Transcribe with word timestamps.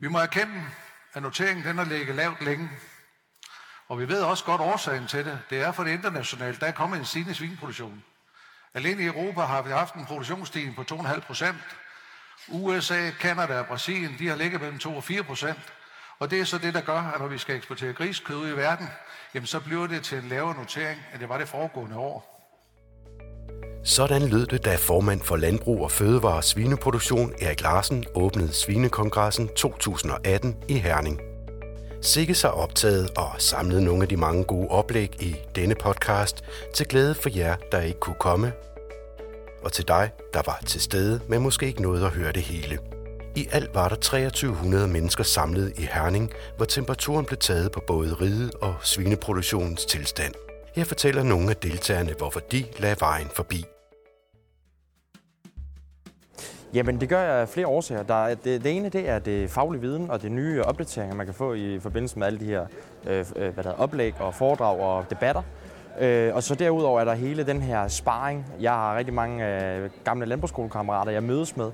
Vi 0.00 0.08
må 0.08 0.18
erkende, 0.18 0.64
at 1.12 1.22
noteringen 1.22 1.66
den 1.66 1.78
har 1.78 1.84
ligget 1.84 2.14
lavt 2.14 2.40
længe. 2.44 2.70
Og 3.88 3.98
vi 3.98 4.08
ved 4.08 4.22
også 4.22 4.44
godt 4.44 4.60
årsagen 4.60 5.06
til 5.06 5.24
det. 5.24 5.40
Det 5.50 5.60
er 5.60 5.72
for 5.72 5.84
det 5.84 5.90
internationale, 5.90 6.56
Der 6.60 6.66
er 6.66 6.72
kommet 6.72 6.98
en 6.98 7.04
stigende 7.04 7.34
svineproduktion. 7.34 8.04
Alene 8.74 9.02
i 9.02 9.06
Europa 9.06 9.40
har 9.40 9.62
vi 9.62 9.70
haft 9.70 9.94
en 9.94 10.06
produktionsstigning 10.06 10.76
på 10.76 10.84
2,5 10.94 11.20
procent. 11.20 11.56
USA, 12.48 13.10
Kanada 13.10 13.58
og 13.58 13.66
Brasilien, 13.66 14.18
de 14.18 14.28
har 14.28 14.36
ligget 14.36 14.60
mellem 14.60 14.78
2 14.78 14.96
og 14.96 15.04
4 15.04 15.22
procent. 15.22 15.72
Og 16.18 16.30
det 16.30 16.40
er 16.40 16.44
så 16.44 16.58
det, 16.58 16.74
der 16.74 16.80
gør, 16.80 17.00
at 17.00 17.20
når 17.20 17.26
vi 17.26 17.38
skal 17.38 17.56
eksportere 17.56 17.92
griskød 17.92 18.48
i 18.48 18.56
verden, 18.56 18.88
jamen 19.34 19.46
så 19.46 19.60
bliver 19.60 19.86
det 19.86 20.04
til 20.04 20.18
en 20.18 20.28
lavere 20.28 20.56
notering, 20.56 21.02
end 21.12 21.20
det 21.20 21.28
var 21.28 21.38
det 21.38 21.48
foregående 21.48 21.96
år. 21.96 22.31
Sådan 23.84 24.22
lød 24.22 24.46
det, 24.46 24.64
da 24.64 24.76
formand 24.76 25.20
for 25.20 25.36
Landbrug 25.36 25.82
og 25.82 25.90
Fødevare 25.90 26.36
og 26.36 26.44
Svineproduktion 26.44 27.32
Erik 27.40 27.62
Larsen 27.62 28.04
åbnede 28.14 28.52
Svinekongressen 28.52 29.48
2018 29.48 30.56
i 30.68 30.78
Herning. 30.78 31.20
Sikke 32.00 32.34
sig 32.34 32.54
optaget 32.54 33.10
og 33.16 33.28
samlede 33.38 33.84
nogle 33.84 34.02
af 34.02 34.08
de 34.08 34.16
mange 34.16 34.44
gode 34.44 34.68
oplæg 34.68 35.22
i 35.22 35.36
denne 35.56 35.74
podcast 35.74 36.44
til 36.74 36.86
glæde 36.88 37.14
for 37.14 37.30
jer, 37.36 37.56
der 37.72 37.80
ikke 37.80 38.00
kunne 38.00 38.16
komme, 38.20 38.52
og 39.64 39.72
til 39.72 39.88
dig, 39.88 40.10
der 40.34 40.42
var 40.46 40.62
til 40.66 40.80
stede, 40.80 41.20
men 41.28 41.42
måske 41.42 41.66
ikke 41.66 41.82
nåede 41.82 42.06
at 42.06 42.12
høre 42.12 42.32
det 42.32 42.42
hele. 42.42 42.78
I 43.36 43.48
alt 43.52 43.74
var 43.74 43.88
der 43.88 43.96
2300 43.96 44.88
mennesker 44.88 45.24
samlet 45.24 45.72
i 45.78 45.88
Herning, 45.92 46.32
hvor 46.56 46.64
temperaturen 46.64 47.24
blev 47.24 47.38
taget 47.38 47.72
på 47.72 47.80
både 47.86 48.14
ride 48.14 48.50
og 48.60 48.74
svineproduktionens 48.82 49.84
tilstand. 49.84 50.34
Her 50.74 50.84
fortæller 50.84 51.22
nogle 51.22 51.50
af 51.50 51.56
deltagerne, 51.56 52.14
hvorfor 52.18 52.40
de 52.40 52.64
lagde 52.78 52.96
vejen 53.00 53.28
forbi. 53.34 53.64
Jamen, 56.74 57.00
det 57.00 57.08
gør 57.08 57.20
jeg 57.20 57.34
af 57.34 57.48
flere 57.48 57.66
årsager. 57.66 58.02
Der 58.02 58.24
er, 58.26 58.34
det, 58.34 58.64
det 58.64 58.76
ene 58.76 58.88
det 58.88 59.08
er 59.08 59.18
det 59.18 59.50
faglige 59.50 59.80
viden 59.80 60.10
og 60.10 60.22
det 60.22 60.32
nye 60.32 60.62
opdateringer, 60.62 61.14
man 61.14 61.26
kan 61.26 61.34
få 61.34 61.54
i 61.54 61.78
forbindelse 61.80 62.18
med 62.18 62.26
alle 62.26 62.40
de 62.40 62.44
her 62.44 62.66
øh, 63.06 63.24
øh 63.36 63.54
hvad 63.54 63.64
der 63.64 63.70
er, 63.70 63.74
oplæg 63.74 64.14
og 64.20 64.34
foredrag 64.34 64.80
og 64.80 65.04
debatter. 65.10 65.42
Øh, 66.00 66.34
og 66.34 66.42
så 66.42 66.54
derudover 66.54 67.00
er 67.00 67.04
der 67.04 67.14
hele 67.14 67.46
den 67.46 67.62
her 67.62 67.88
sparring. 67.88 68.46
Jeg 68.60 68.72
har 68.72 68.96
rigtig 68.96 69.14
mange 69.14 69.46
øh, 69.46 69.90
gamle 70.04 70.26
landbrugsskolekammerater, 70.26 71.12
jeg 71.12 71.22
mødes 71.22 71.56
med. 71.56 71.70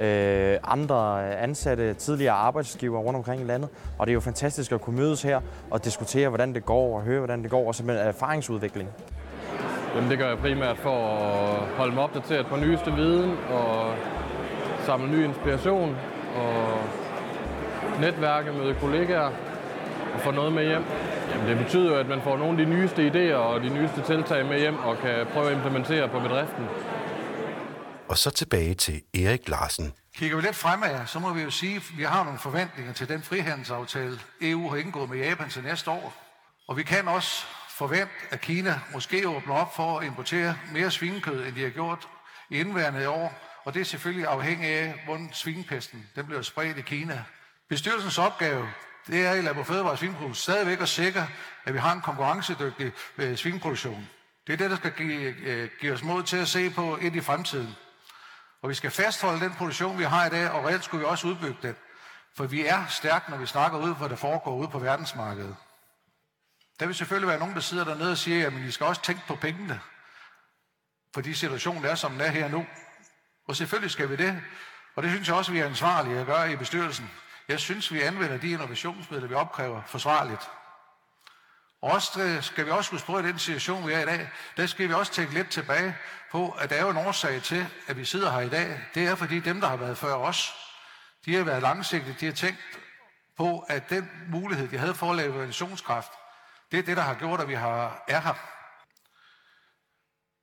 Øh, 0.00 0.58
andre 0.64 1.30
ansatte, 1.36 1.94
tidligere 1.94 2.34
arbejdsgiver 2.34 2.98
rundt 2.98 3.16
omkring 3.16 3.42
i 3.42 3.44
landet. 3.44 3.68
Og 3.98 4.06
det 4.06 4.12
er 4.12 4.14
jo 4.14 4.20
fantastisk 4.20 4.72
at 4.72 4.80
kunne 4.80 4.96
mødes 4.96 5.22
her 5.22 5.40
og 5.70 5.84
diskutere, 5.84 6.28
hvordan 6.28 6.54
det 6.54 6.64
går 6.64 6.96
og 6.96 7.02
høre, 7.02 7.18
hvordan 7.18 7.42
det 7.42 7.50
går, 7.50 7.66
og 7.66 7.74
simpelthen 7.74 8.08
erfaringsudvikling. 8.08 8.88
Jamen, 9.94 10.10
det 10.10 10.18
gør 10.18 10.28
jeg 10.28 10.38
primært 10.38 10.78
for 10.78 10.96
at 10.96 11.76
holde 11.76 11.94
mig 11.94 12.04
opdateret 12.04 12.46
på 12.46 12.56
nyeste 12.56 12.92
viden 12.92 13.30
og 13.50 13.94
samle 14.86 15.10
ny 15.10 15.24
inspiration 15.24 15.96
og 16.36 16.82
netværke 18.00 18.52
med 18.52 18.74
kollegaer 18.80 19.30
og 20.14 20.20
få 20.20 20.30
noget 20.30 20.52
med 20.52 20.64
hjem. 20.68 20.84
Jamen, 21.30 21.48
det 21.48 21.58
betyder 21.58 21.90
jo, 21.90 21.96
at 21.98 22.08
man 22.08 22.22
får 22.22 22.36
nogle 22.36 22.60
af 22.60 22.66
de 22.66 22.72
nyeste 22.72 23.08
idéer 23.08 23.36
og 23.36 23.60
de 23.60 23.68
nyeste 23.68 24.02
tiltag 24.02 24.46
med 24.46 24.58
hjem 24.58 24.78
og 24.78 24.98
kan 24.98 25.26
prøve 25.32 25.50
at 25.50 25.56
implementere 25.56 26.08
på 26.08 26.20
bedriften. 26.20 26.66
Og 28.08 28.18
så 28.18 28.30
tilbage 28.30 28.74
til 28.74 29.02
Erik 29.14 29.48
Larsen. 29.48 29.92
Kigger 30.16 30.36
vi 30.36 30.42
lidt 30.42 30.56
fremad, 30.56 31.06
så 31.06 31.18
må 31.18 31.32
vi 31.32 31.42
jo 31.42 31.50
sige, 31.50 31.76
at 31.76 31.82
vi 31.96 32.02
har 32.02 32.24
nogle 32.24 32.38
forventninger 32.38 32.92
til 32.92 33.08
den 33.08 33.22
frihandelsaftale, 33.22 34.18
EU 34.40 34.68
har 34.68 34.76
indgået 34.76 35.10
med 35.10 35.18
Japan 35.18 35.48
til 35.48 35.62
næste 35.62 35.90
år. 35.90 36.14
Og 36.68 36.76
vi 36.76 36.82
kan 36.82 37.08
også 37.08 37.44
forvente, 37.68 38.12
at 38.30 38.40
Kina 38.40 38.80
måske 38.92 39.28
åbner 39.28 39.54
op 39.54 39.76
for 39.76 39.98
at 39.98 40.06
importere 40.06 40.54
mere 40.72 40.90
svinekød, 40.90 41.46
end 41.46 41.54
de 41.54 41.62
har 41.62 41.70
gjort 41.70 42.08
i 42.50 42.60
indværende 42.60 43.08
år. 43.08 43.51
Og 43.64 43.74
det 43.74 43.80
er 43.80 43.84
selvfølgelig 43.84 44.26
afhængigt 44.26 44.72
af, 44.72 45.02
hvordan 45.04 45.32
svinepesten 45.32 46.10
den 46.16 46.26
bliver 46.26 46.42
spredt 46.42 46.78
i 46.78 46.82
Kina. 46.82 47.24
Bestyrelsens 47.68 48.18
opgave 48.18 48.68
det 49.06 49.26
er 49.26 49.32
i 49.32 49.42
Labo 49.42 49.62
Fødevare 49.62 49.96
Svineproduktion 49.96 50.34
stadigvæk 50.34 50.80
at 50.80 50.88
sikre, 50.88 51.28
at 51.64 51.74
vi 51.74 51.78
har 51.78 51.92
en 51.92 52.00
konkurrencedygtig 52.00 52.92
øh, 53.18 53.36
svineproduktion. 53.36 54.08
Det 54.46 54.52
er 54.52 54.56
det, 54.56 54.70
der 54.70 54.76
skal 54.76 54.92
give, 54.92 55.34
øh, 55.36 55.70
give 55.80 55.92
os 55.92 56.02
mod 56.02 56.22
til 56.22 56.36
at 56.36 56.48
se 56.48 56.70
på 56.70 56.96
ind 56.96 57.16
i 57.16 57.20
fremtiden. 57.20 57.76
Og 58.62 58.68
vi 58.68 58.74
skal 58.74 58.90
fastholde 58.90 59.40
den 59.40 59.54
produktion, 59.54 59.98
vi 59.98 60.04
har 60.04 60.26
i 60.26 60.30
dag, 60.30 60.50
og 60.50 60.64
reelt 60.64 60.84
skulle 60.84 61.00
vi 61.00 61.06
også 61.06 61.26
udbygge 61.26 61.58
den. 61.62 61.76
For 62.36 62.46
vi 62.46 62.66
er 62.66 62.86
stærke, 62.86 63.30
når 63.30 63.36
vi 63.36 63.46
snakker 63.46 63.78
ud, 63.78 63.94
hvad 63.94 64.08
der 64.08 64.16
foregår 64.16 64.56
ude 64.56 64.68
på 64.68 64.78
verdensmarkedet. 64.78 65.56
Der 66.80 66.86
vil 66.86 66.94
selvfølgelig 66.94 67.28
være 67.28 67.38
nogen, 67.38 67.54
der 67.54 67.60
sidder 67.60 67.84
dernede 67.84 68.10
og 68.10 68.18
siger, 68.18 68.46
at 68.46 68.52
I 68.52 68.70
skal 68.70 68.86
også 68.86 69.02
tænke 69.02 69.22
på 69.26 69.36
pengene. 69.36 69.80
Fordi 71.14 71.34
situationen 71.34 71.84
er, 71.84 71.94
som 71.94 72.12
den 72.12 72.20
er 72.20 72.28
her 72.28 72.48
nu. 72.48 72.66
Og 73.46 73.56
selvfølgelig 73.56 73.90
skal 73.90 74.10
vi 74.10 74.16
det. 74.16 74.42
Og 74.96 75.02
det 75.02 75.10
synes 75.10 75.28
jeg 75.28 75.36
også, 75.36 75.52
vi 75.52 75.58
er 75.58 75.66
ansvarlige 75.66 76.18
at 76.18 76.26
gøre 76.26 76.52
i 76.52 76.56
bestyrelsen. 76.56 77.10
Jeg 77.48 77.60
synes, 77.60 77.92
vi 77.92 78.00
anvender 78.00 78.36
de 78.36 78.50
innovationsmidler, 78.50 79.28
vi 79.28 79.34
opkræver, 79.34 79.82
forsvarligt. 79.86 80.50
Og 81.82 81.90
også 81.90 82.22
øh, 82.22 82.42
skal 82.42 82.66
vi 82.66 82.70
også 82.70 82.90
huske 82.90 83.06
på, 83.06 83.16
at 83.16 83.24
den 83.24 83.38
situation, 83.38 83.86
vi 83.86 83.92
er 83.92 84.00
i 84.00 84.04
dag, 84.04 84.30
der 84.56 84.66
skal 84.66 84.88
vi 84.88 84.94
også 84.94 85.12
tænke 85.12 85.34
lidt 85.34 85.50
tilbage 85.50 85.96
på, 86.30 86.50
at 86.50 86.70
der 86.70 86.76
er 86.76 86.82
jo 86.82 86.90
en 86.90 86.96
årsag 86.96 87.42
til, 87.42 87.66
at 87.86 87.96
vi 87.96 88.04
sidder 88.04 88.30
her 88.30 88.40
i 88.40 88.48
dag. 88.48 88.80
Det 88.94 89.06
er, 89.06 89.14
fordi 89.14 89.40
dem, 89.40 89.60
der 89.60 89.68
har 89.68 89.76
været 89.76 89.98
før 89.98 90.14
os, 90.14 90.54
de 91.24 91.34
har 91.34 91.44
været 91.44 91.62
langsigtede, 91.62 92.16
de 92.20 92.26
har 92.26 92.32
tænkt 92.32 92.60
på, 93.36 93.64
at 93.68 93.90
den 93.90 94.10
mulighed, 94.28 94.68
de 94.68 94.78
havde 94.78 94.94
for 94.94 95.10
at 95.10 95.16
lave 95.16 95.32
innovationskraft, 95.32 96.12
det 96.72 96.78
er 96.78 96.82
det, 96.82 96.96
der 96.96 97.02
har 97.02 97.14
gjort, 97.14 97.40
at 97.40 97.48
vi 97.48 97.54
har, 97.54 98.04
er 98.08 98.20
her. 98.20 98.34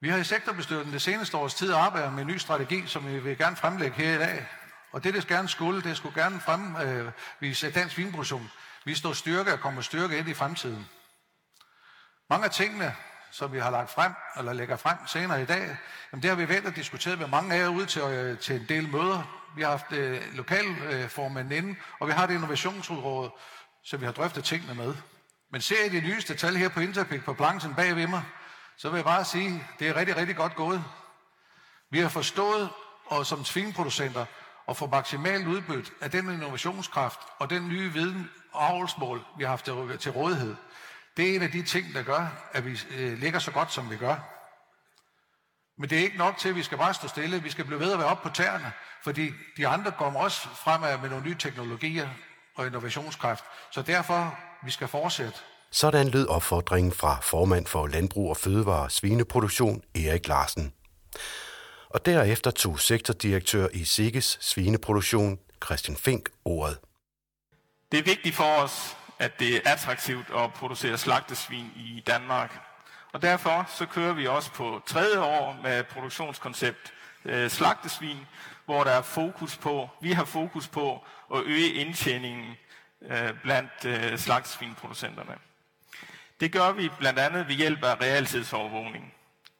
Vi 0.01 0.09
har 0.09 0.17
i 0.17 0.23
sektorbestyrelsen 0.23 0.93
det 0.93 1.01
seneste 1.01 1.37
års 1.37 1.53
tid 1.53 1.73
arbejdet 1.73 2.13
med 2.13 2.21
en 2.21 2.27
ny 2.27 2.37
strategi, 2.37 2.87
som 2.87 3.07
vi 3.07 3.19
vil 3.19 3.37
gerne 3.37 3.55
fremlægge 3.55 3.95
her 3.95 4.15
i 4.15 4.17
dag. 4.17 4.47
Og 4.91 5.03
det, 5.03 5.13
det 5.13 5.27
gerne 5.27 5.49
skulle, 5.49 5.81
det 5.81 5.97
skulle 5.97 6.21
gerne 6.21 6.39
fremvise 6.39 7.67
øh, 7.67 7.75
dansk 7.75 7.97
vinproduktion. 7.97 8.51
Vi 8.85 8.95
står 8.95 9.13
styrke 9.13 9.53
og 9.53 9.59
kommer 9.59 9.81
styrke 9.81 10.17
ind 10.17 10.29
i 10.29 10.33
fremtiden. 10.33 10.89
Mange 12.29 12.45
af 12.45 12.51
tingene, 12.51 12.95
som 13.31 13.53
vi 13.53 13.59
har 13.59 13.69
lagt 13.69 13.89
frem, 13.89 14.11
eller 14.37 14.53
lægger 14.53 14.77
frem 14.77 14.97
senere 15.07 15.41
i 15.41 15.45
dag, 15.45 15.77
jamen 16.11 16.21
det 16.21 16.29
har 16.29 16.35
vi 16.35 16.49
vendt 16.49 16.67
og 16.67 16.75
diskuteret 16.75 17.19
med 17.19 17.27
mange 17.27 17.55
af 17.55 17.59
jer 17.59 17.67
ude 17.67 17.85
til, 17.85 18.01
øh, 18.01 18.39
til 18.39 18.55
en 18.55 18.65
del 18.69 18.89
møder. 18.89 19.45
Vi 19.55 19.61
har 19.61 19.69
haft 19.69 19.91
øh, 19.91 20.21
lokalformanden 20.33 21.65
inde, 21.65 21.79
og 21.99 22.07
vi 22.07 22.13
har 22.13 22.27
det 22.27 22.33
innovationsudråd, 22.33 23.29
som 23.83 24.01
vi 24.01 24.05
har 24.05 24.13
drøftet 24.13 24.43
tingene 24.43 24.75
med. 24.75 24.95
Men 25.51 25.61
ser 25.61 25.85
I 25.85 25.89
de 25.89 26.01
nyeste 26.01 26.35
tal 26.35 26.55
her 26.55 26.69
på 26.69 26.79
Interpic 26.79 27.23
på 27.23 27.33
planchen 27.33 27.75
bag 27.75 27.95
ved 27.95 28.07
mig, 28.07 28.23
så 28.79 28.89
vil 28.89 28.97
jeg 28.97 29.05
bare 29.05 29.25
sige, 29.25 29.67
det 29.79 29.89
er 29.89 29.95
rigtig, 29.95 30.17
rigtig 30.17 30.35
godt 30.35 30.55
gået. 30.55 30.83
Vi 31.89 31.99
har 31.99 32.09
forstået, 32.09 32.69
og 33.05 33.25
som 33.25 33.45
svinproducenter, 33.45 34.25
at 34.69 34.77
få 34.77 34.87
maksimalt 34.87 35.47
udbytte 35.47 35.91
af 36.01 36.11
den 36.11 36.33
innovationskraft 36.33 37.19
og 37.39 37.49
den 37.49 37.69
nye 37.69 37.93
viden 37.93 38.29
og 38.51 38.69
avlsmål, 38.69 39.25
vi 39.37 39.43
har 39.43 39.49
haft 39.49 39.65
til 39.99 40.11
rådighed. 40.11 40.55
Det 41.17 41.29
er 41.29 41.35
en 41.35 41.41
af 41.41 41.51
de 41.51 41.63
ting, 41.63 41.93
der 41.93 42.03
gør, 42.03 42.49
at 42.51 42.65
vi 42.65 42.79
øh, 42.97 43.17
ligger 43.17 43.39
så 43.39 43.51
godt, 43.51 43.71
som 43.71 43.89
vi 43.89 43.97
gør. 43.97 44.15
Men 45.77 45.89
det 45.89 45.97
er 45.97 46.03
ikke 46.03 46.17
nok 46.17 46.37
til, 46.37 46.49
at 46.49 46.55
vi 46.55 46.63
skal 46.63 46.77
bare 46.77 46.93
stå 46.93 47.07
stille. 47.07 47.43
Vi 47.43 47.49
skal 47.49 47.65
blive 47.65 47.79
ved 47.79 47.93
at 47.93 47.99
være 47.99 48.07
op 48.07 48.21
på 48.21 48.29
tæerne, 48.29 48.71
fordi 49.03 49.31
de 49.57 49.67
andre 49.67 49.91
kommer 49.91 50.19
også 50.19 50.49
fremad 50.49 50.97
med 50.97 51.09
nogle 51.09 51.25
nye 51.25 51.37
teknologier 51.37 52.09
og 52.55 52.65
innovationskraft. 52.65 53.43
Så 53.71 53.81
derfor, 53.81 54.39
vi 54.63 54.71
skal 54.71 54.87
fortsætte. 54.87 55.39
Sådan 55.71 56.09
lød 56.09 56.27
opfordringen 56.27 56.91
fra 56.93 57.19
formand 57.21 57.65
for 57.65 57.87
Landbrug 57.87 58.29
og 58.29 58.37
Fødevare 58.37 58.83
og 58.83 58.91
Svineproduktion, 58.91 59.81
Erik 59.95 60.27
Larsen. 60.27 60.73
Og 61.89 62.05
derefter 62.05 62.51
tog 62.51 62.79
sektordirektør 62.79 63.67
i 63.73 63.83
Sikkes 63.83 64.37
Svineproduktion, 64.41 65.39
Christian 65.65 65.97
Fink, 65.97 66.29
ordet. 66.45 66.77
Det 67.91 67.99
er 67.99 68.03
vigtigt 68.03 68.35
for 68.35 68.43
os, 68.43 68.97
at 69.19 69.39
det 69.39 69.55
er 69.55 69.59
attraktivt 69.65 70.25
at 70.35 70.53
producere 70.53 70.97
slagtesvin 70.97 71.71
i 71.75 72.03
Danmark. 72.07 72.59
Og 73.13 73.21
derfor 73.21 73.65
så 73.77 73.85
kører 73.85 74.13
vi 74.13 74.27
også 74.27 74.51
på 74.51 74.81
tredje 74.85 75.19
år 75.19 75.59
med 75.63 75.83
produktionskoncept 75.83 76.93
øh, 77.25 77.49
slagtesvin, 77.49 78.17
hvor 78.65 78.83
der 78.83 78.91
er 78.91 79.01
fokus 79.01 79.57
på, 79.57 79.89
vi 80.01 80.11
har 80.11 80.25
fokus 80.25 80.67
på 80.67 81.05
at 81.35 81.41
øge 81.45 81.73
indtjeningen 81.73 82.55
øh, 83.01 83.33
blandt 83.43 83.85
øh, 83.85 84.17
slagtesvinproducenterne. 84.17 85.48
Det 86.39 86.51
gør 86.51 86.71
vi 86.71 86.89
blandt 86.99 87.19
andet 87.19 87.47
ved 87.47 87.55
hjælp 87.55 87.83
af 87.83 88.01
realtidsovervågning. 88.01 89.13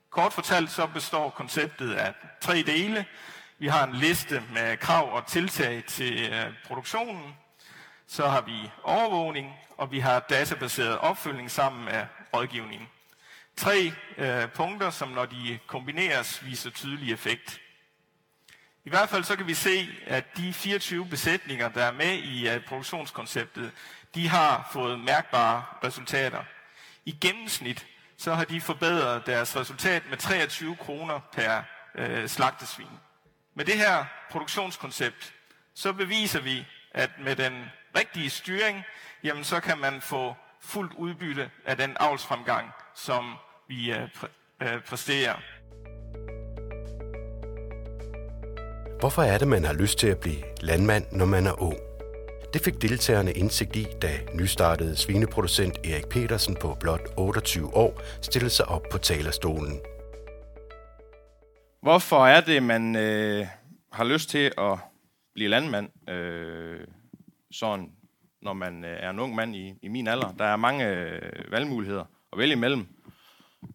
Kort 0.10 0.34
fortalt 0.34 0.72
så 0.72 0.88
består 0.88 1.30
konceptet 1.30 1.94
af 1.94 2.14
tre 2.42 2.64
dele. 2.64 3.06
Vi 3.58 3.68
har 3.68 3.88
en 3.88 3.96
liste 3.96 4.44
med 4.54 4.78
krav 4.78 5.14
og 5.14 5.28
tiltag 5.28 5.84
til 5.88 6.34
øh, 6.34 6.54
produktionen. 6.66 7.36
Så 8.08 8.28
har 8.28 8.42
vi 8.42 8.72
overvågning, 8.84 9.54
og 9.78 9.92
vi 9.92 10.00
har 10.00 10.20
databaseret 10.20 10.98
opfølgning 10.98 11.52
sammen 11.52 11.86
med 11.86 12.06
rådgivning. 12.34 12.90
Tre 13.58 13.94
øh, 14.18 14.48
punkter, 14.48 14.90
som 14.90 15.10
når 15.10 15.26
de 15.26 15.60
kombineres, 15.68 16.46
viser 16.46 16.70
tydelig 16.70 17.14
effekt. 17.14 17.62
I 18.86 18.90
hvert 18.90 19.10
fald 19.10 19.24
så 19.24 19.36
kan 19.36 19.48
vi 19.48 19.54
se, 19.54 19.90
at 20.08 20.38
de 20.38 20.54
24 20.54 21.06
besætninger, 21.06 21.70
der 21.70 21.84
er 21.84 21.92
med 21.92 22.14
i 22.18 22.56
uh, 22.56 22.64
produktionskonceptet, 22.68 23.72
de 24.16 24.28
har 24.28 24.70
fået 24.74 25.00
mærkbare 25.00 25.64
resultater. 25.84 26.44
I 27.10 27.18
gennemsnit 27.22 27.86
så 28.18 28.34
har 28.34 28.44
de 28.44 28.62
forbedret 28.62 29.26
deres 29.26 29.56
resultat 29.56 30.04
med 30.10 30.18
23 30.18 30.76
kroner 30.76 31.20
per 31.34 31.62
øh, 31.96 32.28
slagtesvin. 32.28 32.88
Med 33.56 33.66
det 33.66 33.74
her 33.74 34.06
produktionskoncept, 34.32 35.34
så 35.76 35.94
beviser 35.94 36.42
vi, 36.42 36.66
at 36.92 37.10
med 37.24 37.36
den 37.36 37.54
rigtige 37.98 38.30
styring, 38.30 38.84
jamen 39.24 39.44
så 39.44 39.60
kan 39.60 39.78
man 39.78 40.02
få 40.02 40.36
fuldt 40.62 40.94
udbytte 40.98 41.50
af 41.66 41.78
den 41.78 41.98
avlsfremgang, 42.00 42.68
som 42.96 43.36
vi 43.68 43.92
øh, 43.92 44.04
præ- 44.04 44.66
øh, 44.68 44.82
præsterer. 44.82 45.36
Hvorfor 49.00 49.22
er 49.22 49.38
det, 49.38 49.48
man 49.48 49.64
har 49.64 49.74
lyst 49.74 50.00
til 50.00 50.08
at 50.08 50.20
blive 50.20 50.44
landmand, 50.62 51.06
når 51.12 51.26
man 51.26 51.48
er 51.48 51.62
ung? 51.62 51.89
Det 52.54 52.62
fik 52.62 52.82
deltagerne 52.82 53.32
indsigt 53.32 53.76
i, 53.76 53.86
da 54.02 54.20
nystartede 54.34 54.96
svineproducent 54.96 55.78
Erik 55.78 56.08
Petersen 56.10 56.58
på 56.62 56.78
blot 56.80 57.02
28 57.18 57.76
år 57.76 58.02
stillede 58.22 58.50
sig 58.50 58.66
op 58.66 58.82
på 58.92 58.98
talerstolen. 58.98 59.80
Hvorfor 61.82 62.28
er 62.28 62.42
det, 62.42 62.64
man 62.64 62.96
øh, 62.96 63.46
har 63.92 64.04
lyst 64.04 64.30
til 64.30 64.52
at 64.58 64.78
blive 65.34 65.50
landmand, 65.50 66.10
øh, 66.10 66.80
sådan, 67.52 67.92
når 68.42 68.54
man 68.54 68.86
øh, 68.86 68.98
er 69.00 69.10
en 69.10 69.20
ung 69.20 69.36
mand 69.36 69.56
i, 69.56 69.74
i 69.82 69.88
min 69.88 70.08
alder? 70.08 70.36
Der 70.38 70.46
er 70.46 70.56
mange 70.56 70.88
øh, 70.88 71.52
valgmuligheder 71.52 72.04
at 72.34 72.40
vælge 72.40 72.54
imellem. 72.54 72.88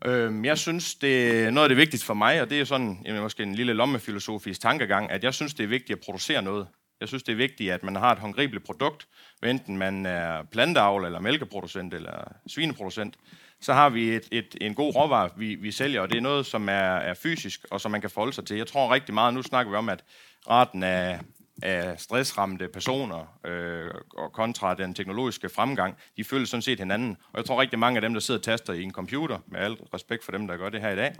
Øh, 0.04 0.44
jeg 0.44 0.58
synes, 0.58 0.94
det 0.94 1.44
er 1.44 1.50
noget 1.50 1.64
af 1.64 1.68
det 1.68 1.78
vigtigste 1.78 2.06
for 2.06 2.14
mig, 2.14 2.42
og 2.42 2.50
det 2.50 2.60
er 2.60 2.64
sådan 2.64 2.98
jamen, 3.04 3.22
måske 3.22 3.42
en 3.42 3.54
lille 3.54 3.72
lommefilosofisk 3.72 4.60
tankegang, 4.60 5.10
at 5.10 5.24
jeg 5.24 5.34
synes, 5.34 5.54
det 5.54 5.64
er 5.64 5.68
vigtigt 5.68 5.98
at 5.98 6.04
producere 6.04 6.42
noget. 6.42 6.66
Jeg 7.04 7.08
synes, 7.08 7.22
det 7.22 7.32
er 7.32 7.36
vigtigt, 7.36 7.72
at 7.72 7.82
man 7.82 7.96
har 7.96 8.12
et 8.12 8.18
håndgribeligt 8.18 8.66
produkt, 8.66 9.08
enten 9.42 9.78
man 9.78 10.06
er 10.06 10.42
planteavl, 10.42 11.04
eller 11.04 11.20
mælkeproducent, 11.20 11.94
eller 11.94 12.32
svineproducent. 12.46 13.14
Så 13.60 13.72
har 13.72 13.88
vi 13.88 14.10
et, 14.10 14.28
et, 14.32 14.56
en 14.60 14.74
god 14.74 14.94
råvare, 14.94 15.30
vi, 15.36 15.54
vi 15.54 15.72
sælger, 15.72 16.00
og 16.00 16.10
det 16.10 16.16
er 16.16 16.20
noget, 16.20 16.46
som 16.46 16.68
er, 16.68 16.96
er 17.10 17.14
fysisk, 17.14 17.66
og 17.70 17.80
som 17.80 17.90
man 17.90 18.00
kan 18.00 18.10
forholde 18.10 18.32
sig 18.32 18.46
til. 18.46 18.56
Jeg 18.56 18.66
tror 18.66 18.94
rigtig 18.94 19.14
meget, 19.14 19.34
nu 19.34 19.42
snakker 19.42 19.70
vi 19.70 19.76
om, 19.76 19.88
at 19.88 20.04
raten 20.50 20.82
af, 20.82 21.20
af 21.64 22.00
stressramte 22.00 22.68
personer 22.68 23.38
øh, 23.44 23.90
og 24.16 24.32
kontra 24.32 24.74
den 24.74 24.94
teknologiske 24.94 25.48
fremgang, 25.48 25.96
de 26.16 26.24
følger 26.24 26.46
sådan 26.46 26.62
set 26.62 26.78
hinanden. 26.78 27.16
Og 27.32 27.38
jeg 27.38 27.44
tror 27.44 27.60
rigtig 27.60 27.78
mange 27.78 27.96
af 27.96 28.02
dem, 28.02 28.12
der 28.12 28.20
sidder 28.20 28.40
og 28.40 28.44
taster 28.44 28.72
i 28.72 28.82
en 28.82 28.92
computer, 28.92 29.38
med 29.46 29.60
al 29.60 29.72
respekt 29.72 30.24
for 30.24 30.32
dem, 30.32 30.46
der 30.46 30.56
gør 30.56 30.68
det 30.68 30.80
her 30.80 30.90
i 30.90 30.96
dag, 30.96 31.14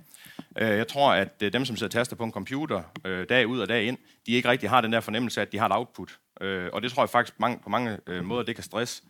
øh, 0.58 0.68
jeg 0.68 0.88
tror, 0.88 1.12
at 1.12 1.42
øh, 1.42 1.52
dem, 1.52 1.64
som 1.64 1.76
sidder 1.76 1.88
og 1.88 1.92
taster 1.92 2.16
på 2.16 2.24
en 2.24 2.32
computer 2.32 2.82
øh, 3.04 3.28
dag 3.28 3.46
ud 3.46 3.60
og 3.60 3.68
dag 3.68 3.84
ind, 3.84 3.98
de 4.26 4.32
ikke 4.32 4.48
rigtig 4.48 4.70
har 4.70 4.80
den 4.80 4.92
der 4.92 5.00
fornemmelse 5.00 5.40
af, 5.40 5.44
at 5.44 5.52
de 5.52 5.58
har 5.58 5.66
et 5.66 5.76
output. 5.76 6.18
Øh, 6.40 6.70
og 6.72 6.82
det 6.82 6.92
tror 6.92 7.02
jeg 7.02 7.10
faktisk 7.10 7.40
mange, 7.40 7.58
på 7.62 7.68
mange 7.68 7.98
øh, 8.06 8.24
måder, 8.24 8.42
det 8.42 8.54
kan 8.54 8.64
stress. 8.64 9.04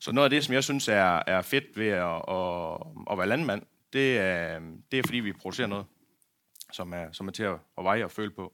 Så 0.00 0.12
noget 0.12 0.24
af 0.24 0.30
det, 0.30 0.44
som 0.44 0.54
jeg 0.54 0.64
synes 0.64 0.88
er, 0.88 1.22
er 1.26 1.42
fedt 1.42 1.64
ved 1.76 1.88
at, 1.88 2.22
at, 2.28 2.76
at 3.10 3.18
være 3.18 3.26
landmand, 3.26 3.62
det 3.92 4.18
er, 4.18 4.60
det 4.92 4.98
er, 4.98 5.02
fordi 5.06 5.18
vi 5.18 5.32
producerer 5.32 5.66
noget, 5.66 5.86
som 6.72 6.92
er, 6.92 7.12
som 7.12 7.28
er 7.28 7.32
til 7.32 7.42
at, 7.42 7.56
at 7.78 7.84
veje 7.84 8.04
og 8.04 8.10
føle 8.10 8.30
på. 8.30 8.52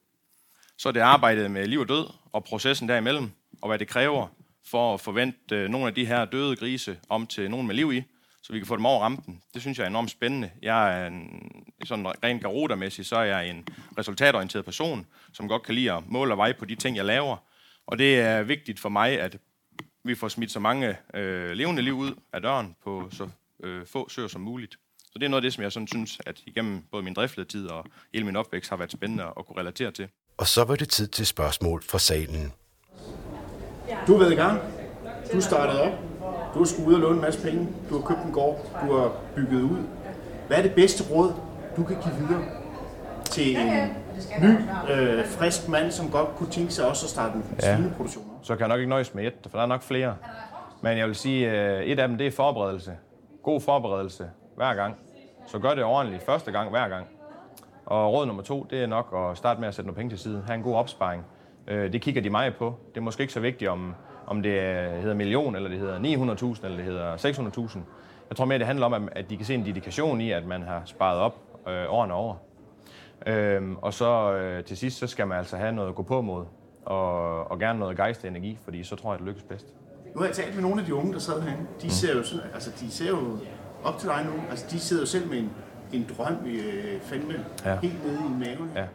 Så 0.77 0.89
er 0.89 0.93
det 0.93 0.99
arbejdet 0.99 1.51
med 1.51 1.67
liv 1.67 1.79
og 1.79 1.89
død, 1.89 2.05
og 2.31 2.43
processen 2.43 2.89
derimellem, 2.89 3.31
og 3.61 3.67
hvad 3.67 3.79
det 3.79 3.87
kræver 3.87 4.27
for 4.65 4.93
at 4.93 5.01
forvente 5.01 5.55
øh, 5.55 5.69
nogle 5.69 5.87
af 5.87 5.95
de 5.95 6.05
her 6.05 6.25
døde 6.25 6.55
grise 6.55 6.99
om 7.09 7.27
til 7.27 7.51
nogen 7.51 7.67
med 7.67 7.75
liv 7.75 7.93
i, 7.93 8.03
så 8.41 8.53
vi 8.53 8.59
kan 8.59 8.67
få 8.67 8.75
dem 8.75 8.85
over 8.85 9.01
rampen. 9.03 9.41
Det 9.53 9.61
synes 9.61 9.77
jeg 9.77 9.83
er 9.83 9.89
enormt 9.89 10.11
spændende. 10.11 10.51
Jeg 10.61 11.01
er 11.01 11.07
en, 11.07 11.51
sådan 11.85 12.07
rent 12.23 12.41
garotermæssigt, 12.41 13.07
så 13.07 13.15
er 13.15 13.23
jeg 13.23 13.49
en 13.49 13.67
resultatorienteret 13.97 14.65
person, 14.65 15.05
som 15.33 15.47
godt 15.47 15.63
kan 15.63 15.75
lide 15.75 15.91
at 15.91 16.03
måle 16.07 16.33
og 16.33 16.37
veje 16.37 16.53
på 16.53 16.65
de 16.65 16.75
ting, 16.75 16.97
jeg 16.97 17.05
laver. 17.05 17.37
Og 17.87 17.97
det 17.97 18.19
er 18.19 18.43
vigtigt 18.43 18.79
for 18.79 18.89
mig, 18.89 19.19
at 19.21 19.37
vi 20.03 20.15
får 20.15 20.27
smidt 20.27 20.51
så 20.51 20.59
mange 20.59 20.97
øh, 21.13 21.51
levende 21.51 21.81
liv 21.81 21.93
ud 21.93 22.15
af 22.33 22.41
døren 22.41 22.75
på 22.83 23.09
så 23.11 23.29
øh, 23.63 23.85
få 23.85 24.09
søer 24.09 24.27
som 24.27 24.41
muligt. 24.41 24.79
Så 24.97 25.19
det 25.19 25.23
er 25.23 25.29
noget 25.29 25.41
af 25.41 25.45
det, 25.45 25.53
som 25.53 25.63
jeg 25.63 25.71
sådan 25.71 25.87
synes, 25.87 26.21
at 26.25 26.43
igennem 26.45 26.81
både 26.91 27.03
min 27.03 27.13
driftlede 27.13 27.71
og 27.71 27.85
hele 28.13 28.25
min 28.25 28.35
opvækst 28.35 28.69
har 28.69 28.77
været 28.77 28.91
spændende 28.91 29.23
at 29.23 29.45
kunne 29.45 29.59
relatere 29.59 29.91
til. 29.91 30.09
Og 30.37 30.47
så 30.47 30.63
var 30.63 30.75
det 30.75 30.89
tid 30.89 31.07
til 31.07 31.25
spørgsmål 31.25 31.83
fra 31.83 31.99
salen. 31.99 32.53
Du 34.07 34.17
været 34.17 34.31
i 34.31 34.35
gang. 34.35 34.61
Du 35.33 35.41
startede 35.41 35.81
op. 35.81 35.91
Du 36.53 36.59
har 36.59 36.65
skulle 36.65 36.87
ud 36.87 36.93
og 36.93 36.99
låne 36.99 37.15
en 37.15 37.21
masse 37.21 37.41
penge. 37.41 37.67
Du 37.89 37.95
har 37.99 38.01
købt 38.07 38.19
en 38.25 38.31
gård. 38.31 38.59
Du 38.87 38.93
har 38.97 39.11
bygget 39.35 39.61
ud. 39.61 39.77
Hvad 40.47 40.57
er 40.57 40.61
det 40.61 40.75
bedste 40.75 41.03
råd, 41.13 41.33
du 41.77 41.83
kan 41.83 41.97
give 42.03 42.15
videre 42.27 42.43
til 43.25 43.57
en 43.57 43.89
ny, 44.41 44.57
øh, 44.91 45.25
frisk 45.27 45.67
mand, 45.67 45.91
som 45.91 46.11
godt 46.11 46.35
kunne 46.35 46.49
tænke 46.51 46.71
sig 46.73 46.87
også 46.87 47.05
at 47.05 47.09
starte 47.09 47.35
en 47.35 47.43
Ja. 47.61 47.75
svineproduktion? 47.75 48.25
Så 48.43 48.53
kan 48.55 48.59
jeg 48.59 48.67
nok 48.67 48.79
ikke 48.79 48.89
nøjes 48.89 49.13
med 49.13 49.25
et, 49.27 49.33
for 49.49 49.57
der 49.57 49.63
er 49.63 49.67
nok 49.67 49.81
flere. 49.83 50.15
Men 50.81 50.97
jeg 50.97 51.07
vil 51.07 51.15
sige, 51.15 51.51
øh, 51.51 51.83
et 51.83 51.99
af 51.99 52.07
dem, 52.07 52.17
det 52.17 52.27
er 52.27 52.31
forberedelse. 52.31 52.91
God 53.43 53.61
forberedelse 53.61 54.29
hver 54.55 54.73
gang. 54.73 54.95
Så 55.47 55.59
gør 55.59 55.73
det 55.73 55.83
ordentligt 55.83 56.25
første 56.25 56.51
gang 56.51 56.69
hver 56.69 56.87
gang. 56.87 57.05
Og 57.85 58.13
råd 58.13 58.25
nummer 58.25 58.43
to, 58.43 58.67
det 58.69 58.83
er 58.83 58.87
nok 58.87 59.15
at 59.31 59.37
starte 59.37 59.59
med 59.59 59.67
at 59.67 59.75
sætte 59.75 59.87
nogle 59.87 59.95
penge 59.97 60.11
til 60.11 60.19
side. 60.19 60.43
Ha' 60.47 60.53
en 60.53 60.61
god 60.61 60.75
opsparing. 60.75 61.23
Øh, 61.67 61.93
Det 61.93 62.01
kigger 62.01 62.21
de 62.21 62.29
meget 62.29 62.55
på. 62.55 62.75
Det 62.91 62.97
er 62.97 63.01
måske 63.01 63.21
ikke 63.21 63.33
så 63.33 63.39
vigtigt, 63.39 63.69
om, 63.71 63.93
om 64.27 64.41
det 64.41 64.59
er- 64.59 64.99
hedder 64.99 65.15
million, 65.15 65.55
eller 65.55 65.69
det 65.69 65.79
hedder 65.79 65.99
900.000, 65.99 66.65
eller 66.65 66.77
det 66.77 66.85
hedder 66.85 67.17
600.000. 67.17 67.79
Jeg 68.29 68.37
tror 68.37 68.45
mere, 68.45 68.57
det 68.59 68.67
handler 68.67 68.85
om, 68.85 69.09
at- 69.11 69.29
de 69.29 69.37
kan 69.37 69.45
se 69.45 69.53
en 69.53 69.65
dedikation 69.65 70.21
i, 70.21 70.31
at 70.31 70.45
man 70.45 70.61
har 70.61 70.81
sparet 70.85 71.19
op 71.19 71.35
øh, 71.67 71.85
årene 71.89 72.13
over. 72.13 72.35
Øhm, 73.27 73.75
og 73.81 73.93
så 73.93 74.33
øh, 74.33 74.63
til 74.63 74.77
sidst, 74.77 74.97
så 74.99 75.07
skal 75.07 75.27
man 75.27 75.37
altså 75.37 75.57
have 75.57 75.71
noget 75.71 75.89
at 75.89 75.95
gå 75.95 76.03
på 76.03 76.21
mod, 76.21 76.45
og, 76.85 77.51
og 77.51 77.59
gerne 77.59 77.79
noget 77.79 77.97
gejst 77.97 78.25
energi, 78.25 78.57
fordi 78.63 78.83
så 78.83 78.95
tror 78.95 79.11
jeg, 79.11 79.19
det 79.19 79.27
lykkes 79.27 79.43
bedst. 79.43 79.65
Nu 80.15 80.19
har 80.19 80.25
jeg 80.27 80.35
talt 80.35 80.53
med 80.55 80.61
nogle 80.63 80.79
af 80.81 80.85
de 80.85 80.95
unge, 80.95 81.13
der 81.13 81.19
sad 81.19 81.41
herinde. 81.41 81.63
De 81.81 81.89
ser 81.91 82.13
jo, 82.13 82.19
altså, 82.53 82.71
de 82.79 82.91
ser 82.91 83.09
jo 83.09 83.17
op 83.83 83.97
til 83.97 84.09
dig 84.09 84.25
nu. 84.25 84.31
Altså, 84.49 84.65
de 84.71 84.79
sidder 84.79 85.01
jo 85.01 85.05
selv 85.07 85.29
med 85.29 85.37
en, 85.37 85.51
en 85.93 86.07
drøm 86.17 86.45
i 86.45 86.55
øh, 86.55 87.01
fandme 87.01 87.33
Ja. 87.65 87.75
helt 87.81 88.05
nede 88.05 88.17
i 88.25 88.29
maven. 88.39 88.71
Ja. 88.75 88.85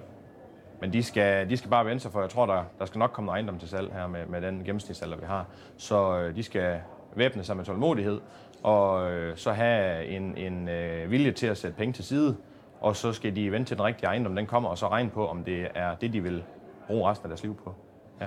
Men 0.80 0.92
de 0.92 1.02
skal, 1.02 1.50
de 1.50 1.56
skal 1.56 1.70
bare 1.70 1.86
vente 1.86 2.02
sig, 2.02 2.12
for 2.12 2.20
jeg 2.20 2.30
tror, 2.30 2.46
der, 2.46 2.62
der 2.78 2.84
skal 2.84 2.98
nok 2.98 3.10
komme 3.12 3.26
noget 3.26 3.36
ejendom 3.36 3.58
til 3.58 3.68
salg 3.68 3.92
her 3.92 4.06
med, 4.06 4.26
med 4.26 4.40
den 4.42 4.58
gennemsnitsalder, 4.64 5.16
vi 5.16 5.24
har. 5.26 5.46
Så 5.76 6.18
øh, 6.18 6.36
de 6.36 6.42
skal 6.42 6.80
væbne 7.14 7.44
sig 7.44 7.56
med 7.56 7.64
tålmodighed, 7.64 8.20
og 8.62 9.10
øh, 9.12 9.36
så 9.36 9.52
have 9.52 10.06
en, 10.06 10.36
en 10.36 10.68
øh, 10.68 11.10
vilje 11.10 11.32
til 11.32 11.46
at 11.46 11.58
sætte 11.58 11.76
penge 11.76 11.92
til 11.92 12.04
side, 12.04 12.36
og 12.80 12.96
så 12.96 13.12
skal 13.12 13.36
de 13.36 13.52
vente 13.52 13.70
til 13.70 13.76
den 13.76 13.84
rigtige 13.84 14.06
ejendom, 14.06 14.36
den 14.36 14.46
kommer, 14.46 14.68
og 14.68 14.78
så 14.78 14.88
regne 14.88 15.10
på, 15.10 15.26
om 15.28 15.44
det 15.44 15.68
er 15.74 15.94
det, 15.94 16.12
de 16.12 16.20
vil 16.22 16.42
bruge 16.86 17.10
resten 17.10 17.26
af 17.26 17.28
deres 17.28 17.42
liv 17.42 17.56
på. 17.64 17.74
Ja. 18.20 18.26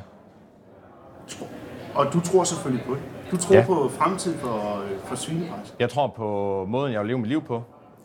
Og 1.95 2.13
du 2.13 2.19
tror 2.19 2.44
selvfølgelig 2.44 2.86
på 2.86 2.94
det. 2.94 3.01
Du 3.31 3.38
tror 3.38 3.56
ja. 3.56 3.65
På 3.65 3.89
fremtiden 3.89 4.38
for, 4.39 4.81
øh, 4.83 5.00
for 5.00 5.15
svinebranchen. 5.15 5.75
Jeg 5.80 5.89
tror 5.89 6.07
på 6.07 6.65
måden, 6.68 6.94
jeg 6.94 7.00
vil 7.01 7.07
leve 7.07 7.19
mit 7.19 7.30
liv 7.30 7.42
på, 7.44 7.63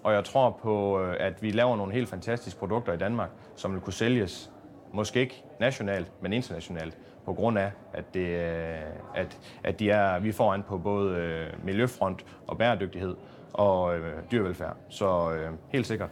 og 0.09 0.15
jeg 0.15 0.25
tror 0.25 0.59
på, 0.63 1.01
øh, 1.01 1.17
at 1.21 1.43
vi 1.43 1.51
laver 1.51 1.77
nogle 1.77 1.93
helt 1.93 2.09
fantastiske 2.09 2.59
produkter 2.59 2.93
i 2.93 2.97
Danmark, 2.97 3.31
som 3.57 3.73
vil 3.73 3.81
kunne 3.81 3.93
sælges, 3.93 4.51
måske 4.93 5.21
ikke 5.21 5.45
nationalt, 5.61 6.23
men 6.23 6.33
internationalt, 6.33 6.99
på 7.25 7.33
grund 7.33 7.59
af, 7.59 7.71
at, 7.93 8.15
det, 8.15 8.29
øh, 8.29 8.79
at, 9.15 9.39
at 9.65 9.79
de 9.79 9.91
er, 9.91 10.19
vi 10.19 10.33
får 10.33 10.55
an 10.55 10.63
på 10.63 10.79
både 10.79 11.17
øh, 11.17 11.65
miljøfront 11.65 12.25
og 12.47 12.59
bæredygtighed 12.59 13.17
og 13.53 13.99
øh, 13.99 14.13
dyrevelfærd. 14.31 14.77
Så 14.91 15.33
øh, 15.33 15.51
helt 15.73 15.87
sikkert. 15.87 16.11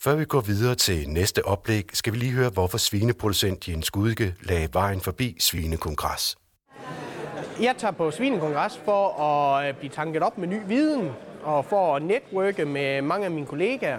Før 0.00 0.14
vi 0.14 0.24
går 0.24 0.40
videre 0.40 0.74
til 0.74 1.08
næste 1.08 1.44
oplæg, 1.44 1.84
skal 1.92 2.12
vi 2.12 2.18
lige 2.18 2.32
høre, 2.32 2.50
hvorfor 2.50 2.78
svineproducent 2.78 3.68
Jens 3.68 3.90
Gudke 3.90 4.34
lagde 4.42 4.68
vejen 4.72 5.00
forbi 5.00 5.36
Svinekongres. 5.40 6.36
Jeg 7.60 7.74
tager 7.78 7.92
på 7.92 8.10
Svinekongres 8.10 8.78
for 8.84 9.22
at 9.22 9.76
blive 9.76 9.90
tanket 9.90 10.22
op 10.22 10.38
med 10.38 10.48
ny 10.48 10.60
viden 10.66 11.10
og 11.46 11.64
for 11.64 11.96
at 11.96 12.02
netværke 12.02 12.64
med 12.64 13.02
mange 13.02 13.24
af 13.24 13.30
mine 13.30 13.46
kollegaer. 13.46 13.98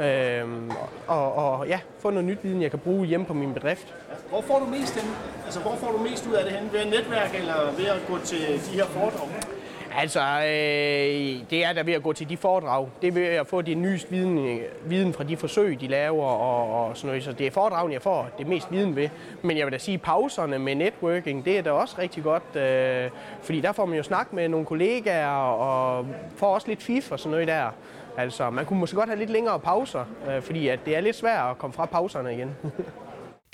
Øhm, 0.00 0.70
og, 1.06 1.34
og 1.34 1.68
ja, 1.68 1.80
få 1.98 2.10
noget 2.10 2.24
nyt 2.24 2.38
viden, 2.42 2.62
jeg 2.62 2.70
kan 2.70 2.78
bruge 2.78 3.06
hjemme 3.06 3.26
på 3.26 3.34
min 3.34 3.54
bedrift. 3.54 3.94
Hvor 4.28 4.40
får 4.40 4.58
du 4.58 4.66
mest 4.66 5.00
henne? 5.00 5.16
Altså, 5.44 5.60
hvor 5.60 5.74
får 5.74 5.92
du 5.92 5.98
mest 5.98 6.26
ud 6.26 6.32
af 6.32 6.44
det 6.44 6.52
hen? 6.52 6.72
Ved 6.72 6.80
at 6.80 6.86
netværke 6.86 7.38
eller 7.38 7.72
ved 7.76 7.86
at 7.86 7.98
gå 8.08 8.18
til 8.18 8.38
de 8.38 8.76
her 8.76 8.84
foredrag? 8.84 9.28
Altså, 9.98 10.20
øh, 10.20 11.50
det 11.50 11.64
er 11.64 11.72
der 11.72 11.82
ved 11.82 11.92
at 11.92 12.02
gå 12.02 12.12
til 12.12 12.28
de 12.28 12.36
foredrag. 12.36 12.88
Det 13.02 13.08
er 13.08 13.12
ved 13.12 13.24
at 13.24 13.46
få 13.46 13.62
det 13.62 13.78
nyeste 13.78 14.10
viden, 14.10 14.38
øh, 14.38 14.60
viden 14.84 15.12
fra 15.12 15.24
de 15.24 15.36
forsøg, 15.36 15.80
de 15.80 15.86
laver 15.86 16.24
og, 16.24 16.88
og 16.88 16.96
sådan 16.96 17.08
noget. 17.08 17.24
Så 17.24 17.32
det 17.32 17.46
er 17.46 17.50
foredragene, 17.50 17.94
jeg 17.94 18.02
får 18.02 18.28
det 18.38 18.46
mest 18.46 18.72
viden 18.72 18.96
ved. 18.96 19.08
Men 19.42 19.58
jeg 19.58 19.66
vil 19.66 19.72
da 19.72 19.78
sige, 19.78 19.98
pauserne 19.98 20.58
med 20.58 20.74
networking, 20.74 21.44
det 21.44 21.58
er 21.58 21.62
da 21.62 21.70
også 21.70 21.96
rigtig 21.98 22.22
godt. 22.22 22.56
Øh, 22.56 23.10
fordi 23.42 23.60
der 23.60 23.72
får 23.72 23.86
man 23.86 23.96
jo 23.96 24.02
snak 24.02 24.32
med 24.32 24.48
nogle 24.48 24.66
kollegaer 24.66 25.28
og 25.28 26.06
får 26.36 26.54
også 26.54 26.68
lidt 26.68 26.82
fif 26.82 27.12
og 27.12 27.18
sådan 27.18 27.30
noget 27.30 27.48
der. 27.48 27.70
Altså, 28.16 28.50
man 28.50 28.64
kunne 28.64 28.78
måske 28.78 28.96
godt 28.96 29.08
have 29.08 29.18
lidt 29.18 29.30
længere 29.30 29.60
pauser, 29.60 30.04
øh, 30.30 30.42
fordi 30.42 30.68
at 30.68 30.78
det 30.86 30.96
er 30.96 31.00
lidt 31.00 31.16
svært 31.16 31.50
at 31.50 31.58
komme 31.58 31.74
fra 31.74 31.86
pauserne 31.86 32.34
igen. 32.34 32.56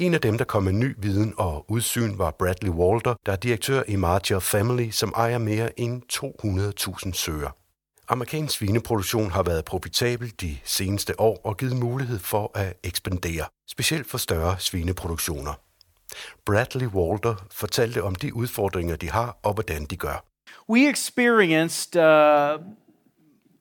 En 0.02 0.14
af 0.14 0.20
dem, 0.20 0.38
der 0.38 0.44
kom 0.44 0.62
med 0.62 0.72
ny 0.72 0.94
viden 0.98 1.34
og 1.36 1.70
udsyn, 1.70 2.18
var 2.18 2.30
Bradley 2.30 2.70
Walter, 2.70 3.14
der 3.26 3.32
er 3.32 3.36
direktør 3.36 3.82
i 3.88 3.96
Marcher 3.96 4.38
Family, 4.38 4.90
som 4.90 5.12
ejer 5.16 5.38
mere 5.38 5.80
end 5.80 6.02
200.000 6.12 7.12
søer. 7.12 7.56
Amerikansk 8.08 8.58
svineproduktion 8.58 9.30
har 9.30 9.42
været 9.42 9.64
profitabel 9.64 10.32
de 10.40 10.56
seneste 10.64 11.20
år 11.20 11.40
og 11.44 11.56
givet 11.56 11.76
mulighed 11.76 12.18
for 12.18 12.50
at 12.54 12.76
ekspandere, 12.84 13.44
specielt 13.70 14.10
for 14.10 14.18
større 14.18 14.56
svineproduktioner. 14.58 15.52
Bradley 16.46 16.86
Walter 16.86 17.34
fortalte 17.50 18.02
om 18.02 18.14
de 18.14 18.34
udfordringer, 18.34 18.96
de 18.96 19.10
har 19.10 19.38
og 19.42 19.54
hvordan 19.54 19.84
de 19.84 19.96
gør. 19.96 20.24
we 20.68 20.90
experienced 20.90 21.96
uh, 21.96 22.60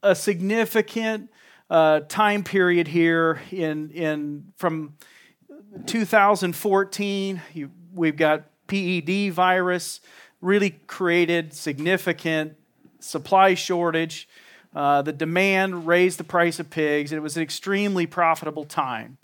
a 0.04 0.14
significant 0.14 1.30
uh, 1.70 2.00
time 2.10 2.44
period 2.44 2.88
here 2.88 3.40
in 3.52 3.92
in 3.92 4.44
from 4.58 4.92
2014. 5.86 7.42
You, 7.54 7.72
we've 7.94 8.16
got 8.16 8.46
PED 8.68 9.34
virus 9.34 10.02
really 10.42 10.72
created 10.88 11.54
significant 11.54 12.56
supply 13.00 13.54
shortage. 13.54 14.28
Uh, 14.74 15.02
the 15.02 15.14
demand 15.14 15.86
raised 15.86 16.18
the 16.18 16.24
price 16.24 16.60
of 16.60 16.70
pigs, 16.70 17.12
and 17.12 17.18
it 17.18 17.22
was 17.22 17.38
an 17.38 17.44
extremely 17.44 18.06
profitable 18.06 18.66
time 18.66 19.18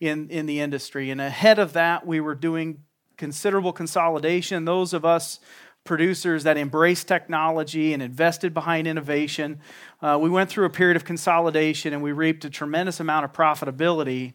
in, 0.00 0.28
in 0.30 0.46
the 0.46 0.60
industry. 0.60 1.10
And 1.10 1.20
ahead 1.20 1.58
of 1.58 1.72
that, 1.74 2.06
we 2.06 2.20
were 2.20 2.34
doing 2.34 2.84
considerable 3.16 3.72
consolidation. 3.72 4.64
Those 4.64 4.92
of 4.92 5.04
us 5.04 5.40
producers 5.84 6.44
that 6.44 6.56
embraced 6.56 7.08
technology 7.08 7.92
and 7.92 8.02
invested 8.02 8.54
behind 8.54 8.86
innovation, 8.86 9.60
uh, 10.00 10.16
we 10.20 10.30
went 10.30 10.48
through 10.48 10.64
a 10.64 10.70
period 10.70 10.96
of 10.96 11.04
consolidation 11.04 11.92
and 11.92 12.02
we 12.02 12.12
reaped 12.12 12.44
a 12.44 12.50
tremendous 12.50 13.00
amount 13.00 13.24
of 13.24 13.32
profitability. 13.32 14.34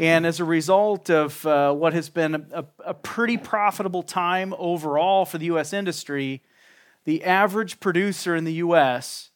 And 0.00 0.24
as 0.26 0.40
a 0.40 0.44
result 0.44 1.10
of 1.10 1.44
uh, 1.46 1.72
what 1.74 1.92
has 1.92 2.08
been 2.08 2.46
a, 2.52 2.64
a 2.84 2.94
pretty 2.94 3.36
profitable 3.36 4.02
time 4.02 4.54
overall 4.58 5.24
for 5.24 5.38
the 5.38 5.46
U.S. 5.46 5.72
industry, 5.72 6.42
the 7.04 7.24
average 7.24 7.80
producer 7.80 8.34
in 8.34 8.44
the 8.44 8.54
U.S. 8.54 9.30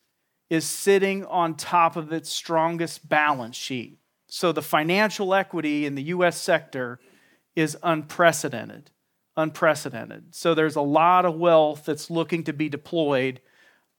is 0.48 0.64
sitting 0.64 1.24
on 1.26 1.54
top 1.54 1.96
of 1.96 2.12
its 2.12 2.30
strongest 2.30 3.08
balance 3.08 3.56
sheet. 3.56 3.98
So 4.26 4.52
the 4.52 4.62
financial 4.62 5.34
equity 5.34 5.86
in 5.86 5.94
the 5.94 6.04
U.S. 6.04 6.40
sector 6.40 6.98
is 7.54 7.76
unprecedented. 7.82 8.90
Unprecedented. 9.36 10.34
So 10.34 10.54
there's 10.54 10.76
a 10.76 10.80
lot 10.82 11.24
of 11.24 11.34
wealth 11.36 11.84
that's 11.84 12.10
looking 12.10 12.44
to 12.44 12.52
be 12.52 12.68
deployed 12.68 13.40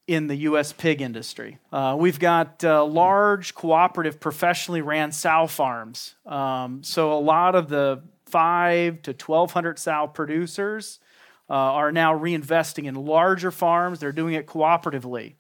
in 0.10 0.25
the 0.25 0.36
U.S. 0.38 0.74
pig 0.74 1.04
industry. 1.04 1.60
Uh, 1.72 1.96
we've 1.96 2.18
got 2.18 2.63
uh, 2.63 2.84
large, 2.84 3.54
cooperative, 3.54 4.20
professionally 4.20 4.82
ran 4.82 5.12
sow 5.12 5.46
farms. 5.46 6.16
Um, 6.25 6.82
so 6.82 7.13
a 7.13 7.22
lot 7.22 7.54
of 7.54 7.70
the 7.70 8.01
five 8.25 9.04
to 9.04 9.12
1,200 9.12 9.78
sow 9.78 10.08
producers 10.08 11.00
uh, 11.48 11.54
are 11.54 11.92
now 11.92 12.18
reinvesting 12.18 12.86
in 12.86 12.96
larger 12.96 13.51
farms. 13.51 14.00
They're 14.00 14.12
doing 14.12 14.34
it 14.34 14.48
cooperatively 14.48 15.36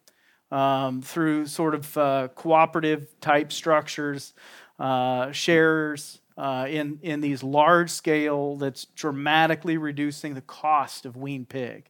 um, 0.51 1.01
through 1.01 1.47
sort 1.47 1.73
of 1.73 1.97
uh, 1.97 2.27
cooperative 2.35 3.19
type 3.21 3.51
structures, 3.51 4.35
uh, 4.77 5.31
shares. 5.31 6.21
Uh, 6.37 6.67
in, 6.69 6.99
in 7.01 7.21
these 7.21 7.41
large 7.41 7.89
scale, 7.89 8.55
that's 8.55 8.85
dramatically 8.85 9.77
reducing 9.77 10.35
the 10.35 10.41
cost 10.41 11.07
of 11.07 11.17
wean 11.17 11.43
pig. 11.43 11.89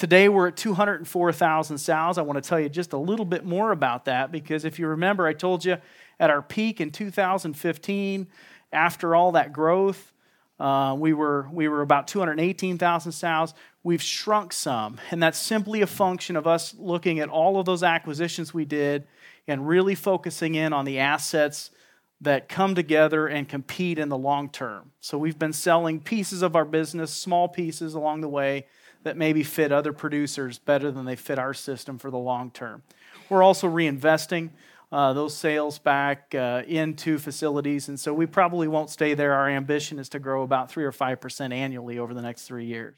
Today 0.00 0.30
we're 0.30 0.48
at 0.48 0.56
204,000 0.56 1.76
sows. 1.76 2.16
I 2.16 2.22
want 2.22 2.42
to 2.42 2.48
tell 2.48 2.58
you 2.58 2.70
just 2.70 2.94
a 2.94 2.96
little 2.96 3.26
bit 3.26 3.44
more 3.44 3.70
about 3.70 4.06
that 4.06 4.32
because 4.32 4.64
if 4.64 4.78
you 4.78 4.86
remember, 4.86 5.26
I 5.26 5.34
told 5.34 5.62
you 5.62 5.76
at 6.18 6.30
our 6.30 6.40
peak 6.40 6.80
in 6.80 6.90
2015, 6.90 8.26
after 8.72 9.14
all 9.14 9.32
that 9.32 9.52
growth, 9.52 10.14
uh, 10.58 10.96
we, 10.98 11.12
were, 11.12 11.50
we 11.52 11.68
were 11.68 11.82
about 11.82 12.08
218,000 12.08 13.12
sows. 13.12 13.52
We've 13.82 14.00
shrunk 14.00 14.54
some, 14.54 14.98
and 15.10 15.22
that's 15.22 15.38
simply 15.38 15.82
a 15.82 15.86
function 15.86 16.34
of 16.34 16.46
us 16.46 16.74
looking 16.78 17.20
at 17.20 17.28
all 17.28 17.60
of 17.60 17.66
those 17.66 17.82
acquisitions 17.82 18.54
we 18.54 18.64
did 18.64 19.06
and 19.46 19.68
really 19.68 19.94
focusing 19.94 20.54
in 20.54 20.72
on 20.72 20.86
the 20.86 20.98
assets 20.98 21.72
that 22.22 22.48
come 22.48 22.74
together 22.74 23.26
and 23.26 23.46
compete 23.46 23.98
in 23.98 24.08
the 24.08 24.16
long 24.16 24.48
term. 24.48 24.92
So 25.00 25.18
we've 25.18 25.38
been 25.38 25.52
selling 25.52 26.00
pieces 26.00 26.40
of 26.40 26.56
our 26.56 26.64
business, 26.64 27.12
small 27.12 27.48
pieces 27.48 27.92
along 27.92 28.22
the 28.22 28.28
way, 28.30 28.64
that 29.04 29.16
maybe 29.16 29.42
fit 29.42 29.72
other 29.72 29.92
producers 29.92 30.58
better 30.58 30.90
than 30.90 31.04
they 31.04 31.16
fit 31.16 31.38
our 31.38 31.54
system 31.54 31.98
for 31.98 32.10
the 32.10 32.18
long 32.18 32.50
term. 32.50 32.82
We're 33.28 33.42
also 33.42 33.68
reinvesting 33.68 34.50
uh, 34.92 35.12
those 35.12 35.36
sales 35.36 35.78
back 35.78 36.34
uh, 36.34 36.62
into 36.66 37.18
facilities. 37.18 37.88
And 37.88 37.98
so 37.98 38.12
we 38.12 38.26
probably 38.26 38.68
won't 38.68 38.90
stay 38.90 39.14
there. 39.14 39.32
Our 39.32 39.48
ambition 39.48 39.98
is 39.98 40.08
to 40.10 40.18
grow 40.18 40.42
about 40.42 40.70
3 40.70 40.84
or 40.84 40.92
5% 40.92 41.52
annually 41.52 41.98
over 41.98 42.14
the 42.14 42.22
next 42.22 42.46
three 42.46 42.66
years. 42.66 42.94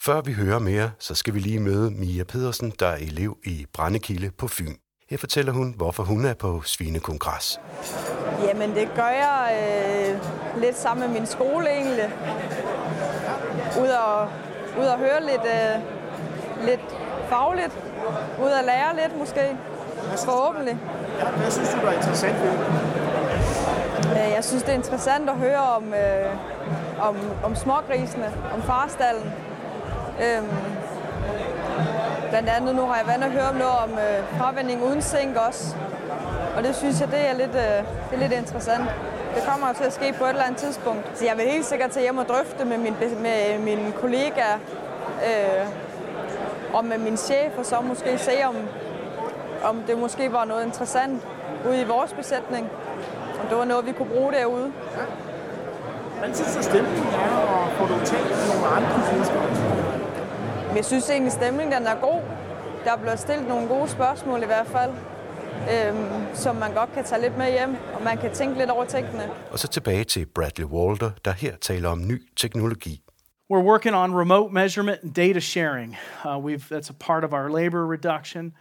Før 0.00 0.20
vi 0.20 0.32
hører 0.32 0.58
mere, 0.58 0.90
så 0.98 1.14
skal 1.14 1.34
vi 1.34 1.38
lige 1.38 1.60
møde 1.60 1.90
Mia 1.90 2.24
Pedersen, 2.24 2.72
der 2.78 2.86
er 2.86 2.96
elev 2.96 3.36
i 3.44 3.66
Brændekilde 3.72 4.30
på 4.30 4.48
Fyn. 4.48 4.74
Her 5.10 5.16
fortæller 5.16 5.52
hun, 5.52 5.74
hvorfor 5.76 6.02
hun 6.02 6.24
er 6.24 6.34
på 6.34 6.62
Svinekongres. 6.62 7.60
Jamen, 8.42 8.74
det 8.74 8.90
gør 8.96 9.08
jeg 9.08 9.44
øh, 9.62 10.60
lidt 10.60 10.76
sammen 10.76 11.06
med 11.10 11.20
min 11.20 11.26
skole 11.26 11.68
egentlig. 11.70 12.10
Ud 13.80 13.88
og, 13.88 14.28
ud 14.80 14.84
og 14.86 14.98
høre 14.98 15.20
lidt, 15.20 15.44
øh, 15.44 15.82
lidt 16.68 16.80
fagligt. 17.28 17.72
Ud 18.42 18.50
og 18.50 18.64
lære 18.64 18.96
lidt 19.02 19.18
måske. 19.18 19.56
Forhåbentlig. 20.24 20.78
Hvad 21.36 21.50
synes 21.50 21.68
du, 21.68 21.80
der 21.80 21.88
er 21.88 21.92
interessant 21.92 22.36
ved? 22.42 22.50
Øh, 24.12 24.32
Jeg 24.36 24.44
synes, 24.44 24.62
det 24.62 24.70
er 24.70 24.76
interessant 24.76 25.30
at 25.30 25.36
høre 25.36 25.58
om, 25.76 25.94
øh, 25.94 26.30
om, 27.08 27.16
om 27.44 27.54
smågrisene, 27.54 28.32
om 28.54 28.62
farstallen. 28.62 29.32
Øhm, 30.24 30.48
blandt 32.30 32.48
andet 32.48 32.74
nu 32.74 32.86
har 32.86 32.96
jeg 32.96 33.06
været 33.06 33.22
og 33.24 33.30
høre 33.30 33.48
om 33.48 33.54
noget 33.54 33.74
om 33.84 33.90
øh, 33.90 34.38
fravending 34.38 34.82
uden 34.84 35.02
zink 35.02 35.36
også. 35.48 35.74
Og 36.56 36.64
det 36.64 36.76
synes 36.76 37.00
jeg, 37.00 37.10
det 37.10 37.28
er 37.30 37.34
lidt, 37.34 37.54
øh, 37.54 37.84
det 38.10 38.14
er 38.14 38.18
lidt 38.18 38.32
interessant. 38.32 38.84
Det 39.34 39.42
kommer 39.48 39.72
til 39.72 39.84
at 39.84 39.92
ske 39.92 40.14
på 40.18 40.24
et 40.24 40.30
eller 40.30 40.42
andet 40.42 40.60
tidspunkt. 40.60 41.18
Så 41.18 41.24
jeg 41.24 41.36
vil 41.36 41.44
helt 41.44 41.66
sikkert 41.66 41.90
til 41.90 42.02
hjem 42.02 42.18
og 42.18 42.26
drøfte 42.28 42.64
med, 42.64 42.78
min, 42.78 42.96
med 43.22 43.58
mine 43.58 43.92
kollegaer 43.92 44.58
øh, 45.26 45.66
og 46.74 46.84
med 46.84 46.98
min 46.98 47.16
chef, 47.16 47.58
og 47.58 47.66
så 47.66 47.80
måske 47.80 48.18
se, 48.18 48.32
om, 48.44 48.56
om 49.64 49.82
det 49.86 49.98
måske 49.98 50.32
var 50.32 50.44
noget 50.44 50.64
interessant 50.64 51.22
ude 51.68 51.80
i 51.80 51.84
vores 51.84 52.12
besætning. 52.12 52.70
Om 53.40 53.46
det 53.48 53.58
var 53.58 53.64
noget, 53.64 53.86
vi 53.86 53.92
kunne 53.92 54.08
bruge 54.08 54.32
derude. 54.32 54.72
Hvordan 56.16 56.34
synes 56.34 56.56
du, 56.56 56.62
stemningen 56.62 57.14
er, 57.14 57.36
og 57.36 57.68
får 57.72 57.86
du 57.86 57.98
talt 58.04 58.28
med 58.28 58.54
nogle 58.54 58.66
andre 58.76 59.00
fiskere? 59.06 59.42
Men 60.66 60.76
jeg 60.76 60.84
synes 60.84 61.10
egentlig, 61.10 61.32
stemningen 61.32 61.72
den 61.78 61.86
er 61.86 61.94
god. 62.00 62.20
Der 62.84 62.92
er 62.92 62.96
blevet 62.96 63.20
stillet 63.20 63.48
nogle 63.48 63.68
gode 63.68 63.88
spørgsmål 63.88 64.42
i 64.42 64.46
hvert 64.46 64.66
fald, 64.66 64.90
øhm, 65.70 66.34
som 66.34 66.56
man 66.56 66.74
godt 66.74 66.92
kan 66.92 67.04
tage 67.04 67.20
lidt 67.20 67.38
med 67.38 67.52
hjem, 67.52 67.76
og 67.94 68.02
man 68.02 68.18
kan 68.18 68.34
tænke 68.34 68.58
lidt 68.58 68.70
over 68.70 68.84
tingene. 68.84 69.30
Og 69.50 69.58
så 69.58 69.68
tilbage 69.68 70.04
til 70.04 70.26
Bradley 70.26 70.66
Walter, 70.66 71.10
der 71.24 71.32
her 71.32 71.56
taler 71.56 71.88
om 71.88 72.06
ny 72.06 72.22
teknologi. 72.36 73.02
We're 73.50 73.64
working 73.64 73.94
on 73.94 74.14
remote 74.14 74.52
measurement 74.52 75.02
and 75.02 75.14
data 75.14 75.40
sharing. 75.40 75.96
Uh, 76.24 76.38
we've, 76.38 76.68
that's 76.68 76.90
a 76.90 76.98
part 77.06 77.24
of 77.24 77.32
our 77.32 77.48
labor 77.50 77.86
reduction. 77.86 78.52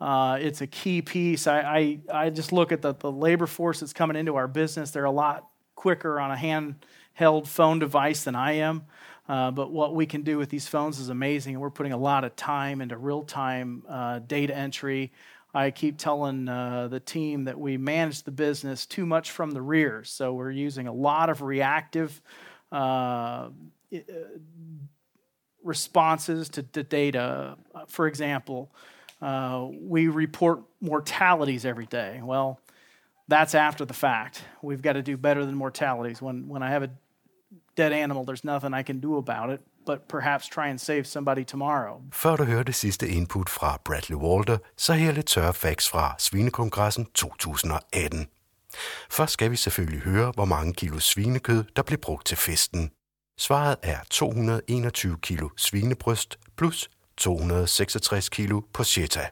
Uh, 0.00 0.38
it's 0.40 0.60
a 0.60 0.66
key 0.66 1.02
piece. 1.02 1.46
I, 1.46 1.60
I, 1.78 1.98
I 2.26 2.30
just 2.30 2.52
look 2.52 2.72
at 2.72 2.80
the, 2.80 2.94
the 2.94 3.10
labor 3.10 3.46
force 3.46 3.80
that's 3.80 3.92
coming 3.92 4.16
into 4.16 4.36
our 4.36 4.48
business. 4.48 4.90
They're 4.90 5.04
a 5.04 5.10
lot 5.10 5.48
quicker 5.74 6.20
on 6.20 6.30
a 6.30 6.36
handheld 6.36 7.46
phone 7.46 7.78
device 7.80 8.24
than 8.24 8.36
I 8.36 8.52
am. 8.52 8.82
Uh, 9.28 9.50
but 9.50 9.72
what 9.72 9.94
we 9.94 10.06
can 10.06 10.22
do 10.22 10.38
with 10.38 10.50
these 10.50 10.68
phones 10.68 11.00
is 11.00 11.08
amazing. 11.08 11.54
And 11.54 11.62
we're 11.62 11.70
putting 11.70 11.92
a 11.92 11.98
lot 11.98 12.24
of 12.24 12.36
time 12.36 12.80
into 12.80 12.96
real 12.96 13.24
time 13.24 13.82
uh, 13.88 14.20
data 14.20 14.56
entry. 14.56 15.12
I 15.56 15.70
keep 15.70 15.96
telling 15.96 16.48
uh, 16.50 16.88
the 16.88 17.00
team 17.00 17.44
that 17.44 17.58
we 17.58 17.78
manage 17.78 18.24
the 18.24 18.30
business 18.30 18.84
too 18.84 19.06
much 19.06 19.30
from 19.30 19.52
the 19.52 19.62
rear. 19.62 20.04
So 20.04 20.34
we're 20.34 20.50
using 20.50 20.86
a 20.86 20.92
lot 20.92 21.30
of 21.30 21.40
reactive 21.40 22.20
uh, 22.70 23.48
responses 25.64 26.50
to, 26.50 26.62
to 26.62 26.82
data. 26.82 27.56
For 27.88 28.06
example, 28.06 28.70
uh, 29.22 29.68
we 29.80 30.08
report 30.08 30.60
mortalities 30.82 31.64
every 31.64 31.86
day. 31.86 32.20
Well, 32.22 32.60
that's 33.26 33.54
after 33.54 33.86
the 33.86 33.94
fact. 33.94 34.42
We've 34.60 34.82
got 34.82 34.92
to 34.92 35.02
do 35.02 35.16
better 35.16 35.46
than 35.46 35.54
mortalities. 35.54 36.20
When, 36.20 36.48
when 36.48 36.62
I 36.62 36.68
have 36.68 36.82
a 36.82 36.90
dead 37.76 37.92
animal, 37.92 38.24
there's 38.24 38.44
nothing 38.44 38.74
I 38.74 38.82
can 38.82 39.00
do 39.00 39.16
about 39.16 39.48
it, 39.48 39.62
but 39.86 39.98
perhaps 40.08 40.48
try 40.48 40.68
and 40.68 40.78
save 40.78 41.04
somebody 41.04 41.44
tomorrow. 41.44 42.00
Før 42.12 42.36
du 42.36 42.44
hører 42.44 42.62
det 42.62 42.74
sidste 42.74 43.08
input 43.08 43.48
fra 43.48 43.80
Bradley 43.84 44.16
Walter, 44.16 44.58
så 44.76 44.92
her 44.92 45.12
lidt 45.12 45.26
tørre 45.26 45.54
facts 45.54 45.88
fra 45.88 46.14
Svinekongressen 46.18 47.06
2018. 47.14 48.26
Først 49.10 49.32
skal 49.32 49.50
vi 49.50 49.56
selvfølgelig 49.56 50.00
høre, 50.00 50.32
hvor 50.34 50.44
mange 50.44 50.72
kilo 50.72 50.98
svinekød, 50.98 51.64
der 51.76 51.82
blev 51.82 51.98
brugt 51.98 52.26
til 52.26 52.36
festen. 52.36 52.90
Svaret 53.38 53.76
er 53.82 53.98
221 54.10 55.18
kilo 55.22 55.48
svinebryst 55.56 56.38
plus 56.56 56.90
266 57.16 58.28
kilo 58.28 58.60
porchetta. 58.74 59.28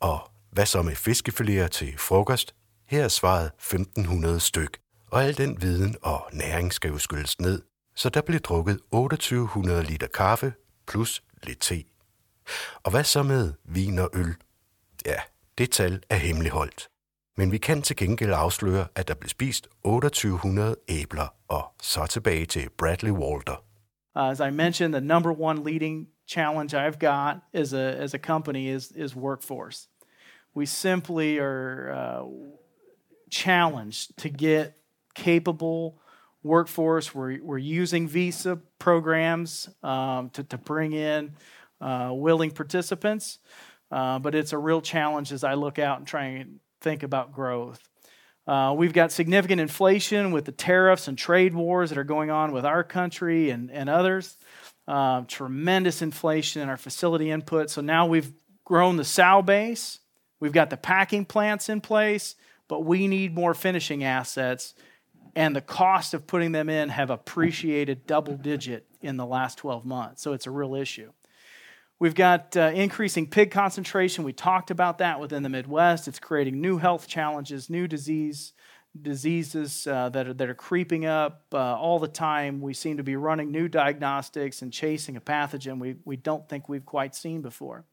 Og 0.00 0.30
hvad 0.50 0.66
så 0.66 0.82
med 0.82 0.92
fiskefiléer 0.92 1.68
til 1.68 1.98
frokost? 1.98 2.54
Her 2.88 3.04
er 3.04 3.08
svaret 3.08 3.46
1500 3.46 4.40
styk. 4.40 4.78
Og 5.10 5.24
al 5.24 5.38
den 5.38 5.62
viden 5.62 5.96
og 6.02 6.28
næring 6.32 6.72
skal 6.72 6.90
jo 6.90 6.98
skyldes 6.98 7.40
ned, 7.40 7.62
så 7.96 8.08
der 8.08 8.20
blev 8.20 8.40
drukket 8.40 8.78
2800 8.92 9.82
liter 9.82 10.06
kaffe 10.06 10.52
plus 10.86 11.22
lidt 11.42 11.60
te. 11.60 11.84
Og 12.82 12.90
hvad 12.90 13.04
så 13.04 13.22
med 13.22 13.52
vin 13.64 13.98
og 13.98 14.10
øl? 14.14 14.34
Ja, 15.06 15.16
det 15.58 15.70
tal 15.70 16.02
er 16.10 16.16
hemmeligholdt. 16.16 16.88
Men 17.36 17.52
vi 17.52 17.58
kan 17.58 17.82
til 17.82 17.96
gengæld 17.96 18.32
afsløre, 18.32 18.86
at 18.94 19.08
der 19.08 19.14
blev 19.14 19.28
spist 19.28 19.68
2800 19.84 20.76
æbler, 20.88 21.34
og 21.48 21.64
så 21.82 22.06
tilbage 22.06 22.46
til 22.46 22.68
Bradley 22.78 23.10
Walter. 23.10 23.62
Uh, 24.16 24.30
as 24.30 24.40
I 24.40 24.50
mentioned, 24.50 24.94
the 24.94 25.00
number 25.00 25.40
one 25.40 25.64
leading 25.64 26.08
challenge 26.26 26.74
I've 26.74 26.98
got 26.98 27.36
as 27.52 27.72
a, 27.72 28.02
as 28.02 28.14
a 28.14 28.18
company 28.18 28.74
is, 28.76 28.92
is 28.96 29.16
workforce. 29.16 29.88
We 30.54 30.66
simply 30.66 31.38
are 31.38 31.92
uh, 31.92 32.26
challenged 33.30 34.16
to 34.16 34.28
get 34.28 34.72
capable 35.14 36.00
workforce. 36.46 37.14
We're, 37.14 37.42
we're 37.42 37.58
using 37.58 38.08
visa 38.08 38.58
programs 38.78 39.68
um, 39.82 40.30
to, 40.30 40.44
to 40.44 40.58
bring 40.58 40.92
in 40.92 41.34
uh, 41.80 42.10
willing 42.12 42.50
participants. 42.50 43.38
Uh, 43.90 44.18
but 44.18 44.34
it's 44.34 44.52
a 44.52 44.58
real 44.58 44.80
challenge 44.80 45.32
as 45.32 45.44
I 45.44 45.54
look 45.54 45.78
out 45.78 45.98
and 45.98 46.06
try 46.06 46.24
and 46.24 46.60
think 46.80 47.02
about 47.02 47.32
growth. 47.32 47.80
Uh, 48.46 48.74
we've 48.76 48.92
got 48.92 49.10
significant 49.10 49.60
inflation 49.60 50.30
with 50.30 50.44
the 50.44 50.52
tariffs 50.52 51.08
and 51.08 51.18
trade 51.18 51.54
wars 51.54 51.90
that 51.90 51.98
are 51.98 52.04
going 52.04 52.30
on 52.30 52.52
with 52.52 52.64
our 52.64 52.84
country 52.84 53.50
and, 53.50 53.70
and 53.70 53.88
others. 53.88 54.36
Uh, 54.86 55.22
tremendous 55.22 56.00
inflation 56.00 56.62
in 56.62 56.68
our 56.68 56.76
facility 56.76 57.30
input. 57.30 57.70
So 57.70 57.80
now 57.80 58.06
we've 58.06 58.32
grown 58.64 58.96
the 58.96 59.04
sow 59.04 59.42
base, 59.42 59.98
we've 60.38 60.52
got 60.52 60.70
the 60.70 60.76
packing 60.76 61.24
plants 61.24 61.68
in 61.68 61.80
place, 61.80 62.36
but 62.68 62.84
we 62.84 63.08
need 63.08 63.34
more 63.34 63.54
finishing 63.54 64.04
assets. 64.04 64.74
And 65.34 65.54
the 65.54 65.60
cost 65.60 66.14
of 66.14 66.26
putting 66.26 66.52
them 66.52 66.68
in 66.68 66.88
have 66.90 67.10
appreciated 67.10 68.06
double 68.06 68.36
digit 68.36 68.86
in 69.00 69.16
the 69.16 69.26
last 69.26 69.58
12 69.58 69.84
months. 69.84 70.22
So 70.22 70.32
it's 70.32 70.46
a 70.46 70.50
real 70.50 70.74
issue. 70.74 71.12
We've 71.98 72.14
got 72.14 72.56
uh, 72.56 72.72
increasing 72.74 73.26
pig 73.26 73.50
concentration. 73.50 74.24
We 74.24 74.34
talked 74.34 74.70
about 74.70 74.98
that 74.98 75.18
within 75.18 75.42
the 75.42 75.48
Midwest. 75.48 76.08
It's 76.08 76.18
creating 76.18 76.60
new 76.60 76.76
health 76.76 77.08
challenges, 77.08 77.70
new 77.70 77.88
disease 77.88 78.52
diseases 79.02 79.86
uh, 79.86 80.08
that, 80.10 80.28
are, 80.28 80.34
that 80.34 80.48
are 80.48 80.54
creeping 80.54 81.06
up 81.06 81.42
uh, 81.52 81.58
all 81.58 81.98
the 81.98 82.08
time. 82.08 82.60
We 82.60 82.74
seem 82.74 82.96
to 82.96 83.02
be 83.02 83.16
running 83.16 83.50
new 83.50 83.68
diagnostics 83.68 84.62
and 84.62 84.72
chasing 84.72 85.16
a 85.16 85.20
pathogen 85.20 85.78
we, 85.78 85.96
we 86.04 86.16
don't 86.16 86.48
think 86.48 86.68
we've 86.68 86.86
quite 86.86 87.14
seen 87.14 87.42
before. 87.42 87.84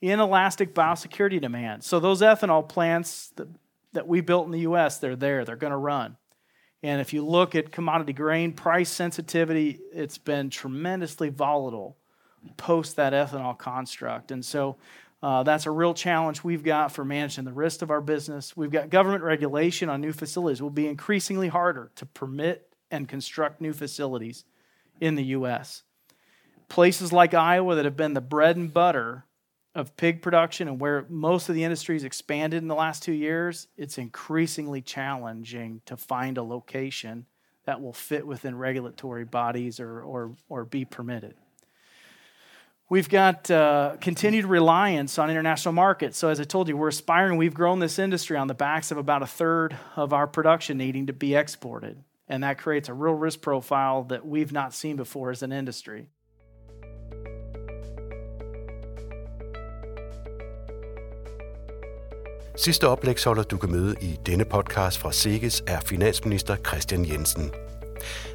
Inelastic 0.00 0.74
biosecurity 0.74 1.40
demand. 1.40 1.82
So, 1.84 1.98
those 1.98 2.20
ethanol 2.20 2.68
plants 2.68 3.32
that, 3.36 3.48
that 3.92 4.06
we 4.06 4.20
built 4.20 4.46
in 4.46 4.52
the 4.52 4.60
US, 4.60 4.98
they're 4.98 5.16
there, 5.16 5.44
they're 5.44 5.56
going 5.56 5.70
to 5.70 5.76
run. 5.78 6.16
And 6.84 7.00
if 7.00 7.14
you 7.14 7.24
look 7.24 7.54
at 7.54 7.72
commodity 7.72 8.12
grain 8.12 8.52
price 8.52 8.90
sensitivity, 8.90 9.80
it's 9.90 10.18
been 10.18 10.50
tremendously 10.50 11.30
volatile 11.30 11.96
post 12.58 12.96
that 12.96 13.14
ethanol 13.14 13.56
construct. 13.56 14.30
And 14.30 14.44
so 14.44 14.76
uh, 15.22 15.44
that's 15.44 15.64
a 15.64 15.70
real 15.70 15.94
challenge 15.94 16.44
we've 16.44 16.62
got 16.62 16.92
for 16.92 17.02
managing 17.02 17.44
the 17.44 17.54
risk 17.54 17.80
of 17.80 17.90
our 17.90 18.02
business. 18.02 18.54
We've 18.54 18.70
got 18.70 18.90
government 18.90 19.24
regulation 19.24 19.88
on 19.88 20.02
new 20.02 20.12
facilities. 20.12 20.60
Will 20.60 20.68
be 20.68 20.86
increasingly 20.86 21.48
harder 21.48 21.90
to 21.96 22.04
permit 22.04 22.68
and 22.90 23.08
construct 23.08 23.62
new 23.62 23.72
facilities 23.72 24.44
in 25.00 25.14
the 25.14 25.24
U.S. 25.24 25.84
Places 26.68 27.14
like 27.14 27.32
Iowa 27.32 27.76
that 27.76 27.86
have 27.86 27.96
been 27.96 28.12
the 28.12 28.20
bread 28.20 28.56
and 28.58 28.70
butter 28.70 29.24
of 29.74 29.96
pig 29.96 30.22
production 30.22 30.68
and 30.68 30.80
where 30.80 31.04
most 31.08 31.48
of 31.48 31.54
the 31.54 31.64
industry 31.64 31.96
has 31.96 32.04
expanded 32.04 32.62
in 32.62 32.68
the 32.68 32.74
last 32.74 33.02
two 33.02 33.12
years, 33.12 33.66
it's 33.76 33.98
increasingly 33.98 34.80
challenging 34.80 35.80
to 35.86 35.96
find 35.96 36.38
a 36.38 36.42
location 36.42 37.26
that 37.64 37.80
will 37.80 37.92
fit 37.92 38.26
within 38.26 38.56
regulatory 38.56 39.24
bodies 39.24 39.80
or, 39.80 40.02
or, 40.02 40.36
or 40.48 40.64
be 40.64 40.84
permitted. 40.84 41.34
We've 42.90 43.08
got 43.08 43.50
uh, 43.50 43.96
continued 44.00 44.44
reliance 44.44 45.18
on 45.18 45.30
international 45.30 45.72
markets. 45.72 46.18
So, 46.18 46.28
as 46.28 46.38
I 46.38 46.44
told 46.44 46.68
you, 46.68 46.76
we're 46.76 46.88
aspiring. 46.88 47.38
We've 47.38 47.54
grown 47.54 47.78
this 47.78 47.98
industry 47.98 48.36
on 48.36 48.46
the 48.46 48.54
backs 48.54 48.90
of 48.90 48.98
about 48.98 49.22
a 49.22 49.26
third 49.26 49.76
of 49.96 50.12
our 50.12 50.26
production 50.26 50.76
needing 50.76 51.06
to 51.06 51.14
be 51.14 51.34
exported. 51.34 52.04
And 52.28 52.42
that 52.42 52.58
creates 52.58 52.88
a 52.88 52.94
real 52.94 53.14
risk 53.14 53.40
profile 53.40 54.04
that 54.04 54.26
we've 54.26 54.52
not 54.52 54.74
seen 54.74 54.96
before 54.96 55.30
as 55.30 55.42
an 55.42 55.50
industry. 55.50 56.08
Sidste 62.56 62.88
oplægsholder, 62.88 63.42
du 63.42 63.58
kan 63.58 63.70
møde 63.70 63.96
i 64.00 64.18
denne 64.26 64.44
podcast 64.44 64.98
fra 64.98 65.12
SIGES, 65.12 65.60
er 65.66 65.80
finansminister 65.80 66.56
Christian 66.56 67.08
Jensen. 67.08 67.52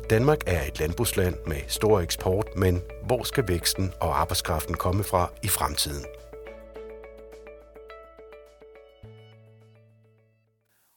Danmark 0.10 0.38
er 0.48 0.64
et 0.68 0.80
landbrugsland 0.80 1.36
med 1.48 1.62
stor 1.68 2.00
eksport, 2.00 2.46
men 2.56 2.82
hvor 3.06 3.24
skal 3.24 3.48
væksten 3.48 3.94
og 4.02 4.20
arbejdskraften 4.20 4.76
komme 4.76 5.04
fra 5.04 5.32
i 5.44 5.48
fremtiden? 5.48 6.06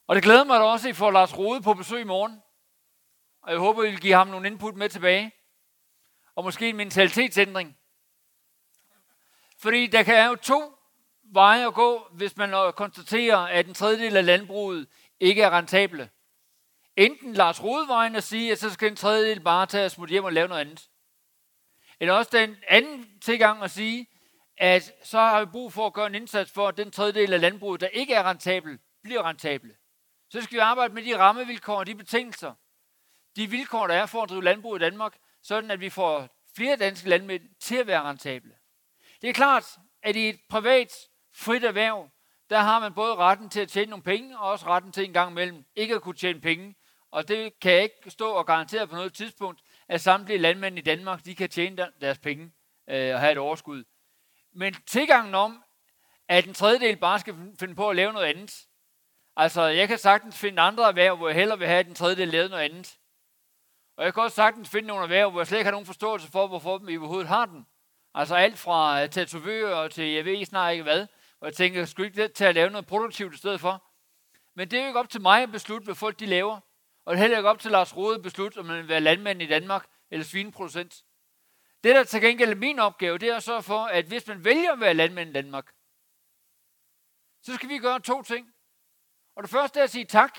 Og 0.08 0.14
det 0.14 0.24
glæder 0.24 0.44
mig 0.44 0.60
da 0.60 0.64
også, 0.64 0.88
at 0.88 0.94
I 0.94 0.96
får 0.96 1.10
Lars 1.10 1.38
Rode 1.38 1.62
på 1.62 1.74
besøg 1.74 2.00
i 2.00 2.04
morgen. 2.04 2.42
Og 3.42 3.50
jeg 3.52 3.58
håber, 3.58 3.84
I 3.84 3.90
vil 3.90 4.00
give 4.00 4.14
ham 4.14 4.26
nogle 4.26 4.46
input 4.46 4.76
med 4.76 4.88
tilbage. 4.88 5.32
Og 6.36 6.44
måske 6.44 6.68
en 6.68 6.76
mentalitetsændring. 6.76 7.76
Fordi 9.58 9.86
der 9.86 10.02
kan 10.02 10.28
jo 10.28 10.34
to 10.34 10.81
veje 11.32 11.66
at 11.66 11.74
gå, 11.74 12.08
hvis 12.12 12.36
man 12.36 12.54
øh, 12.54 12.72
konstaterer, 12.72 13.36
at 13.36 13.66
en 13.66 13.74
tredjedel 13.74 14.16
af 14.16 14.26
landbruget 14.26 14.88
ikke 15.20 15.42
er 15.42 15.50
rentable. 15.50 16.10
Enten 16.96 17.32
Lars 17.32 17.62
Rodevejen 17.62 18.16
at 18.16 18.24
sige, 18.24 18.52
at 18.52 18.58
så 18.58 18.70
skal 18.70 18.90
en 18.90 18.96
tredjedel 18.96 19.40
bare 19.40 19.66
tage 19.66 19.84
og 19.84 19.90
smutte 19.90 20.12
hjem 20.12 20.24
og 20.24 20.32
lave 20.32 20.48
noget 20.48 20.60
andet. 20.60 20.88
Eller 22.00 22.14
også 22.14 22.30
den 22.32 22.56
anden 22.68 23.20
tilgang 23.20 23.62
at 23.62 23.70
sige, 23.70 24.06
at 24.56 24.92
så 25.04 25.18
har 25.18 25.44
vi 25.44 25.50
brug 25.50 25.72
for 25.72 25.86
at 25.86 25.92
gøre 25.92 26.06
en 26.06 26.14
indsats 26.14 26.52
for, 26.52 26.68
at 26.68 26.76
den 26.76 26.90
tredjedel 26.90 27.32
af 27.32 27.40
landbruget, 27.40 27.80
der 27.80 27.88
ikke 27.88 28.14
er 28.14 28.22
rentabel, 28.22 28.78
bliver 29.02 29.22
rentable. 29.22 29.76
Så 30.30 30.40
skal 30.40 30.54
vi 30.54 30.60
arbejde 30.60 30.94
med 30.94 31.02
de 31.02 31.18
rammevilkår 31.18 31.78
og 31.78 31.86
de 31.86 31.94
betingelser, 31.94 32.54
de 33.36 33.50
vilkår, 33.50 33.86
der 33.86 33.94
er 33.94 34.06
for 34.06 34.22
at 34.22 34.28
drive 34.28 34.44
landbrug 34.44 34.76
i 34.76 34.78
Danmark, 34.78 35.18
sådan 35.42 35.70
at 35.70 35.80
vi 35.80 35.90
får 35.90 36.28
flere 36.56 36.76
danske 36.76 37.08
landmænd 37.08 37.42
til 37.60 37.76
at 37.76 37.86
være 37.86 38.02
rentable. 38.02 38.54
Det 39.20 39.28
er 39.28 39.32
klart, 39.32 39.64
at 40.02 40.16
i 40.16 40.28
et 40.28 40.40
privat 40.48 40.92
frit 41.34 41.64
erhverv, 41.64 42.10
der 42.50 42.58
har 42.58 42.80
man 42.80 42.94
både 42.94 43.14
retten 43.14 43.50
til 43.50 43.60
at 43.60 43.68
tjene 43.68 43.90
nogle 43.90 44.02
penge, 44.02 44.38
og 44.38 44.50
også 44.50 44.66
retten 44.66 44.92
til 44.92 45.04
en 45.04 45.12
gang 45.12 45.30
imellem 45.30 45.64
ikke 45.76 45.94
at 45.94 46.02
kunne 46.02 46.14
tjene 46.14 46.40
penge, 46.40 46.74
og 47.10 47.28
det 47.28 47.60
kan 47.60 47.72
jeg 47.72 47.82
ikke 47.82 48.10
stå 48.10 48.30
og 48.30 48.46
garantere 48.46 48.86
på 48.86 48.94
noget 48.94 49.14
tidspunkt, 49.14 49.60
at 49.88 50.00
samtlige 50.00 50.38
landmænd 50.38 50.78
i 50.78 50.80
Danmark, 50.80 51.24
de 51.24 51.34
kan 51.34 51.48
tjene 51.48 51.88
deres 52.00 52.18
penge 52.18 52.52
øh, 52.90 53.14
og 53.14 53.20
have 53.20 53.32
et 53.32 53.38
overskud. 53.38 53.84
Men 54.52 54.74
tilgangen 54.86 55.34
om, 55.34 55.62
at 56.28 56.46
en 56.46 56.54
tredjedel 56.54 56.96
bare 56.96 57.18
skal 57.18 57.34
finde 57.60 57.74
på 57.74 57.90
at 57.90 57.96
lave 57.96 58.12
noget 58.12 58.26
andet. 58.26 58.66
Altså, 59.36 59.62
jeg 59.62 59.88
kan 59.88 59.98
sagtens 59.98 60.38
finde 60.38 60.62
andre 60.62 60.88
erhverv, 60.88 61.16
hvor 61.16 61.28
jeg 61.28 61.36
hellere 61.36 61.58
vil 61.58 61.68
have, 61.68 61.80
at 61.80 61.86
en 61.86 61.94
tredjedel 61.94 62.28
lavet 62.28 62.50
noget 62.50 62.64
andet. 62.64 62.98
Og 63.96 64.04
jeg 64.04 64.14
kan 64.14 64.22
også 64.22 64.34
sagtens 64.34 64.70
finde 64.70 64.88
nogle 64.88 65.02
erhverv, 65.02 65.30
hvor 65.30 65.40
jeg 65.40 65.46
slet 65.46 65.58
ikke 65.58 65.66
har 65.66 65.72
nogen 65.72 65.86
forståelse 65.86 66.30
for, 66.30 66.46
hvorfor 66.46 66.78
vi 66.78 66.98
overhovedet 66.98 67.28
har 67.28 67.46
den. 67.46 67.66
Altså 68.14 68.34
alt 68.34 68.58
fra 68.58 69.02
øh, 69.02 69.08
tatovører 69.08 69.88
til 69.88 70.04
jeg 70.04 70.24
ved 70.24 70.44
snart 70.44 70.72
ikke 70.72 70.82
hvad. 70.82 71.06
Og 71.42 71.46
jeg 71.46 71.54
tænker, 71.54 71.84
skulle 71.84 72.06
ikke 72.06 72.22
det 72.22 72.32
til 72.32 72.44
at 72.44 72.54
lave 72.54 72.70
noget 72.70 72.86
produktivt 72.86 73.34
i 73.34 73.38
stedet 73.38 73.60
for? 73.60 73.84
Men 74.54 74.70
det 74.70 74.78
er 74.78 74.82
jo 74.82 74.86
ikke 74.86 74.98
op 74.98 75.08
til 75.08 75.20
mig 75.20 75.42
at 75.42 75.52
beslutte, 75.52 75.84
hvad 75.84 75.94
folk 75.94 76.20
de 76.20 76.26
laver. 76.26 76.60
Og 77.04 77.12
det 77.12 77.18
er 77.18 77.20
heller 77.20 77.36
ikke 77.36 77.48
op 77.48 77.58
til 77.58 77.70
Lars 77.70 77.96
Rode 77.96 78.14
at 78.14 78.22
beslutte, 78.22 78.58
om 78.58 78.66
man 78.66 78.78
vil 78.78 78.88
være 78.88 79.00
landmand 79.00 79.42
i 79.42 79.46
Danmark 79.46 79.86
eller 80.10 80.24
svineproducent. 80.24 81.04
Det, 81.84 81.94
der 81.94 82.04
til 82.04 82.20
gengæld 82.20 82.50
er 82.50 82.54
min 82.54 82.78
opgave, 82.78 83.18
det 83.18 83.28
er 83.28 83.36
at 83.36 83.42
sørge 83.42 83.62
for, 83.62 83.84
at 83.84 84.04
hvis 84.04 84.26
man 84.26 84.44
vælger 84.44 84.72
at 84.72 84.80
være 84.80 84.94
landmand 84.94 85.30
i 85.30 85.32
Danmark, 85.32 85.72
så 87.42 87.54
skal 87.54 87.68
vi 87.68 87.78
gøre 87.78 88.00
to 88.00 88.22
ting. 88.22 88.52
Og 89.36 89.42
det 89.42 89.50
første 89.50 89.80
er 89.80 89.84
at 89.84 89.90
sige 89.90 90.04
tak. 90.04 90.38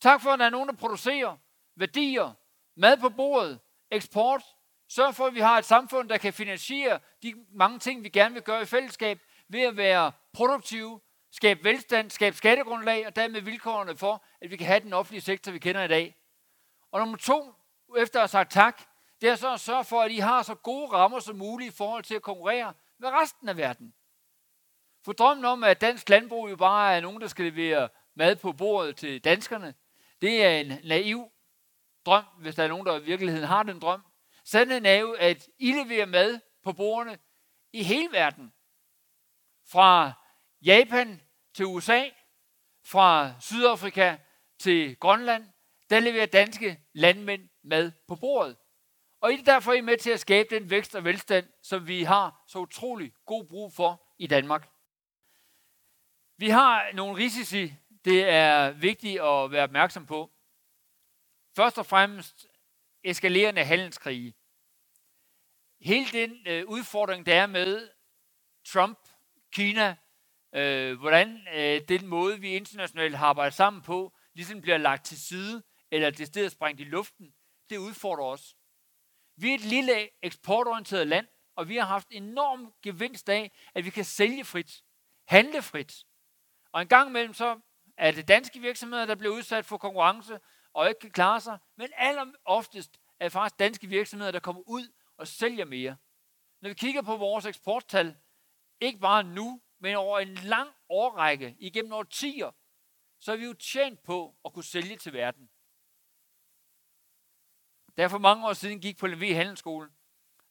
Tak 0.00 0.20
for, 0.22 0.30
at 0.30 0.38
der 0.38 0.44
er 0.44 0.50
nogen, 0.50 0.68
der 0.68 0.74
producerer 0.74 1.36
værdier, 1.76 2.32
mad 2.76 2.96
på 2.96 3.08
bordet, 3.08 3.60
eksport. 3.90 4.42
Sørg 4.88 5.14
for, 5.14 5.26
at 5.26 5.34
vi 5.34 5.40
har 5.40 5.58
et 5.58 5.64
samfund, 5.64 6.08
der 6.08 6.18
kan 6.18 6.32
finansiere 6.32 7.00
de 7.22 7.46
mange 7.48 7.78
ting, 7.78 8.04
vi 8.04 8.08
gerne 8.08 8.34
vil 8.34 8.42
gøre 8.42 8.62
i 8.62 8.66
fællesskab, 8.66 9.20
ved 9.48 9.60
at 9.60 9.76
være 9.76 10.12
produktive, 10.32 11.00
skabe 11.32 11.64
velstand, 11.64 12.10
skabe 12.10 12.36
skattegrundlag 12.36 13.06
og 13.06 13.16
dermed 13.16 13.40
vilkårene 13.40 13.96
for, 13.96 14.24
at 14.40 14.50
vi 14.50 14.56
kan 14.56 14.66
have 14.66 14.80
den 14.80 14.92
offentlige 14.92 15.22
sektor, 15.22 15.52
vi 15.52 15.58
kender 15.58 15.82
i 15.82 15.88
dag. 15.88 16.16
Og 16.92 17.00
nummer 17.00 17.16
to, 17.16 17.54
efter 17.98 18.18
at 18.18 18.22
have 18.22 18.28
sagt 18.28 18.52
tak, 18.52 18.82
det 19.20 19.28
er 19.28 19.34
så 19.34 19.52
at 19.52 19.60
sørge 19.60 19.84
for, 19.84 20.02
at 20.02 20.10
I 20.10 20.18
har 20.18 20.42
så 20.42 20.54
gode 20.54 20.86
rammer 20.86 21.20
som 21.20 21.36
muligt 21.36 21.72
i 21.72 21.76
forhold 21.76 22.04
til 22.04 22.14
at 22.14 22.22
konkurrere 22.22 22.74
med 22.98 23.08
resten 23.08 23.48
af 23.48 23.56
verden. 23.56 23.94
For 25.04 25.12
drømmen 25.12 25.44
om, 25.44 25.64
at 25.64 25.80
dansk 25.80 26.08
landbrug 26.08 26.50
jo 26.50 26.56
bare 26.56 26.96
er 26.96 27.00
nogen, 27.00 27.20
der 27.20 27.26
skal 27.26 27.44
levere 27.44 27.88
mad 28.14 28.36
på 28.36 28.52
bordet 28.52 28.96
til 28.96 29.24
danskerne, 29.24 29.74
det 30.20 30.44
er 30.44 30.50
en 30.50 30.72
naiv 30.84 31.30
drøm, 32.06 32.24
hvis 32.38 32.54
der 32.54 32.64
er 32.64 32.68
nogen, 32.68 32.86
der 32.86 33.00
i 33.00 33.04
virkeligheden 33.04 33.46
har 33.46 33.62
den 33.62 33.80
drøm. 33.80 34.02
Sandheden 34.44 34.86
er 34.86 34.94
jo, 34.94 35.12
at 35.12 35.48
I 35.58 35.72
leverer 35.72 36.06
mad 36.06 36.40
på 36.62 36.72
bordene 36.72 37.18
i 37.72 37.82
hele 37.82 38.12
verden. 38.12 38.52
Fra 39.66 40.12
Japan 40.62 41.20
til 41.54 41.66
USA, 41.66 42.08
fra 42.86 43.34
Sydafrika 43.40 44.16
til 44.58 44.96
Grønland, 44.96 45.48
der 45.90 46.00
leverer 46.00 46.26
danske 46.26 46.80
landmænd 46.92 47.48
mad 47.62 47.92
på 48.08 48.16
bordet. 48.16 48.56
Og 49.20 49.32
I 49.32 49.38
er 49.38 49.44
derfor 49.44 49.72
I 49.72 49.80
med 49.80 49.98
til 49.98 50.10
at 50.10 50.20
skabe 50.20 50.54
den 50.54 50.70
vækst 50.70 50.94
og 50.94 51.04
velstand, 51.04 51.48
som 51.62 51.88
vi 51.88 52.02
har 52.02 52.44
så 52.48 52.58
utrolig 52.58 53.12
god 53.26 53.44
brug 53.44 53.72
for 53.72 54.14
i 54.18 54.26
Danmark. 54.26 54.68
Vi 56.36 56.48
har 56.48 56.92
nogle 56.92 57.16
risici, 57.16 57.74
det 58.04 58.28
er 58.28 58.70
vigtigt 58.70 59.20
at 59.20 59.50
være 59.50 59.62
opmærksom 59.62 60.06
på. 60.06 60.30
Først 61.56 61.78
og 61.78 61.86
fremmest 61.86 62.46
eskalerende 63.04 63.64
handelskrige. 63.64 64.34
Hele 65.80 66.06
den 66.12 66.46
øh, 66.46 66.66
udfordring, 66.66 67.26
der 67.26 67.34
er 67.34 67.46
med 67.46 67.90
Trump, 68.66 69.03
Kina, 69.54 69.96
øh, 70.54 70.98
hvordan 70.98 71.48
øh, 71.54 71.80
den 71.88 72.06
måde, 72.06 72.40
vi 72.40 72.56
internationalt 72.56 73.16
har 73.16 73.26
arbejdet 73.26 73.54
sammen 73.54 73.82
på, 73.82 74.12
ligesom 74.34 74.60
bliver 74.60 74.78
lagt 74.78 75.04
til 75.04 75.20
side, 75.20 75.62
eller 75.90 76.10
det 76.10 76.26
sted 76.26 76.50
sprængt 76.50 76.80
i 76.80 76.84
luften, 76.84 77.34
det 77.70 77.76
udfordrer 77.76 78.24
os. 78.24 78.56
Vi 79.36 79.50
er 79.50 79.54
et 79.54 79.60
lille 79.60 80.08
eksportorienteret 80.22 81.06
land, 81.06 81.26
og 81.56 81.68
vi 81.68 81.76
har 81.76 81.86
haft 81.86 82.08
enorm 82.10 82.74
gevinst 82.82 83.28
af, 83.28 83.52
at 83.74 83.84
vi 83.84 83.90
kan 83.90 84.04
sælge 84.04 84.44
frit, 84.44 84.82
handle 85.28 85.62
frit. 85.62 86.04
Og 86.72 86.82
en 86.82 86.88
gang 86.88 87.08
imellem 87.08 87.34
så 87.34 87.60
er 87.96 88.10
det 88.10 88.28
danske 88.28 88.60
virksomheder, 88.60 89.06
der 89.06 89.14
bliver 89.14 89.34
udsat 89.34 89.66
for 89.66 89.78
konkurrence 89.78 90.38
og 90.72 90.88
ikke 90.88 91.00
kan 91.00 91.10
klare 91.10 91.40
sig, 91.40 91.58
men 91.76 91.88
aller 91.96 92.26
oftest 92.44 92.98
er 93.20 93.24
det 93.24 93.32
faktisk 93.32 93.58
danske 93.58 93.86
virksomheder, 93.86 94.32
der 94.32 94.40
kommer 94.40 94.62
ud 94.66 94.92
og 95.16 95.28
sælger 95.28 95.64
mere. 95.64 95.96
Når 96.60 96.68
vi 96.68 96.74
kigger 96.74 97.02
på 97.02 97.16
vores 97.16 97.46
eksporttal, 97.46 98.16
ikke 98.80 98.98
bare 98.98 99.22
nu, 99.22 99.62
men 99.78 99.96
over 99.96 100.18
en 100.18 100.34
lang 100.34 100.70
årrække, 100.88 101.56
igennem 101.58 101.92
årtier, 101.92 102.50
så 103.20 103.32
er 103.32 103.36
vi 103.36 103.44
jo 103.44 103.52
tjent 103.52 104.02
på 104.02 104.36
at 104.44 104.52
kunne 104.52 104.64
sælge 104.64 104.96
til 104.96 105.12
verden. 105.12 105.50
Da 107.96 108.02
jeg 108.02 108.10
for 108.10 108.18
mange 108.18 108.48
år 108.48 108.52
siden 108.52 108.80
gik 108.80 108.98
på 108.98 109.06
LV 109.06 109.34
Handelsskole, 109.34 109.90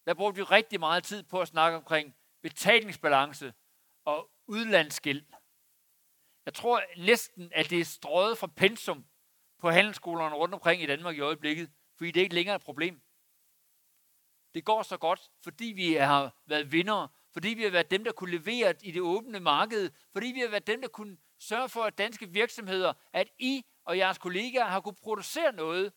der 0.05 0.13
brugte 0.13 0.38
vi 0.38 0.43
rigtig 0.43 0.79
meget 0.79 1.03
tid 1.03 1.23
på 1.23 1.41
at 1.41 1.47
snakke 1.47 1.77
omkring 1.77 2.15
betalingsbalance 2.41 3.53
og 4.05 4.31
udlandsgæld. 4.47 5.25
Jeg 6.45 6.53
tror 6.53 6.83
næsten, 6.97 7.51
at 7.53 7.69
det 7.69 7.79
er 7.79 7.86
strøget 7.86 8.38
fra 8.38 8.47
pensum 8.47 9.05
på 9.59 9.69
handelsskolerne 9.69 10.36
rundt 10.36 10.53
omkring 10.53 10.81
i 10.81 10.86
Danmark 10.86 11.15
i 11.15 11.19
øjeblikket, 11.19 11.71
fordi 11.97 12.12
det 12.12 12.19
er 12.19 12.23
ikke 12.23 12.36
længere 12.36 12.55
et 12.55 12.62
problem. 12.62 13.01
Det 14.53 14.65
går 14.65 14.83
så 14.83 14.97
godt, 14.97 15.31
fordi 15.43 15.65
vi 15.65 15.93
har 15.93 16.36
været 16.45 16.71
vinder, 16.71 17.07
fordi 17.34 17.50
vi 17.50 17.63
har 17.63 17.69
været 17.69 17.91
dem, 17.91 18.04
der 18.04 18.12
kunne 18.12 18.32
levere 18.32 18.76
i 18.84 18.91
det 18.91 19.02
åbne 19.02 19.39
marked, 19.39 19.91
fordi 20.12 20.28
vi 20.28 20.39
har 20.39 20.48
været 20.48 20.67
dem, 20.67 20.82
der 20.82 20.88
kunne 20.88 21.17
sørge 21.39 21.69
for, 21.69 21.84
at 21.84 21.98
danske 21.98 22.30
virksomheder, 22.30 22.93
at 23.13 23.28
I 23.39 23.65
og 23.86 23.98
jeres 23.98 24.17
kollegaer 24.17 24.65
har 24.65 24.82
kunne 24.82 24.96
producere 24.96 25.52
noget, 25.52 25.93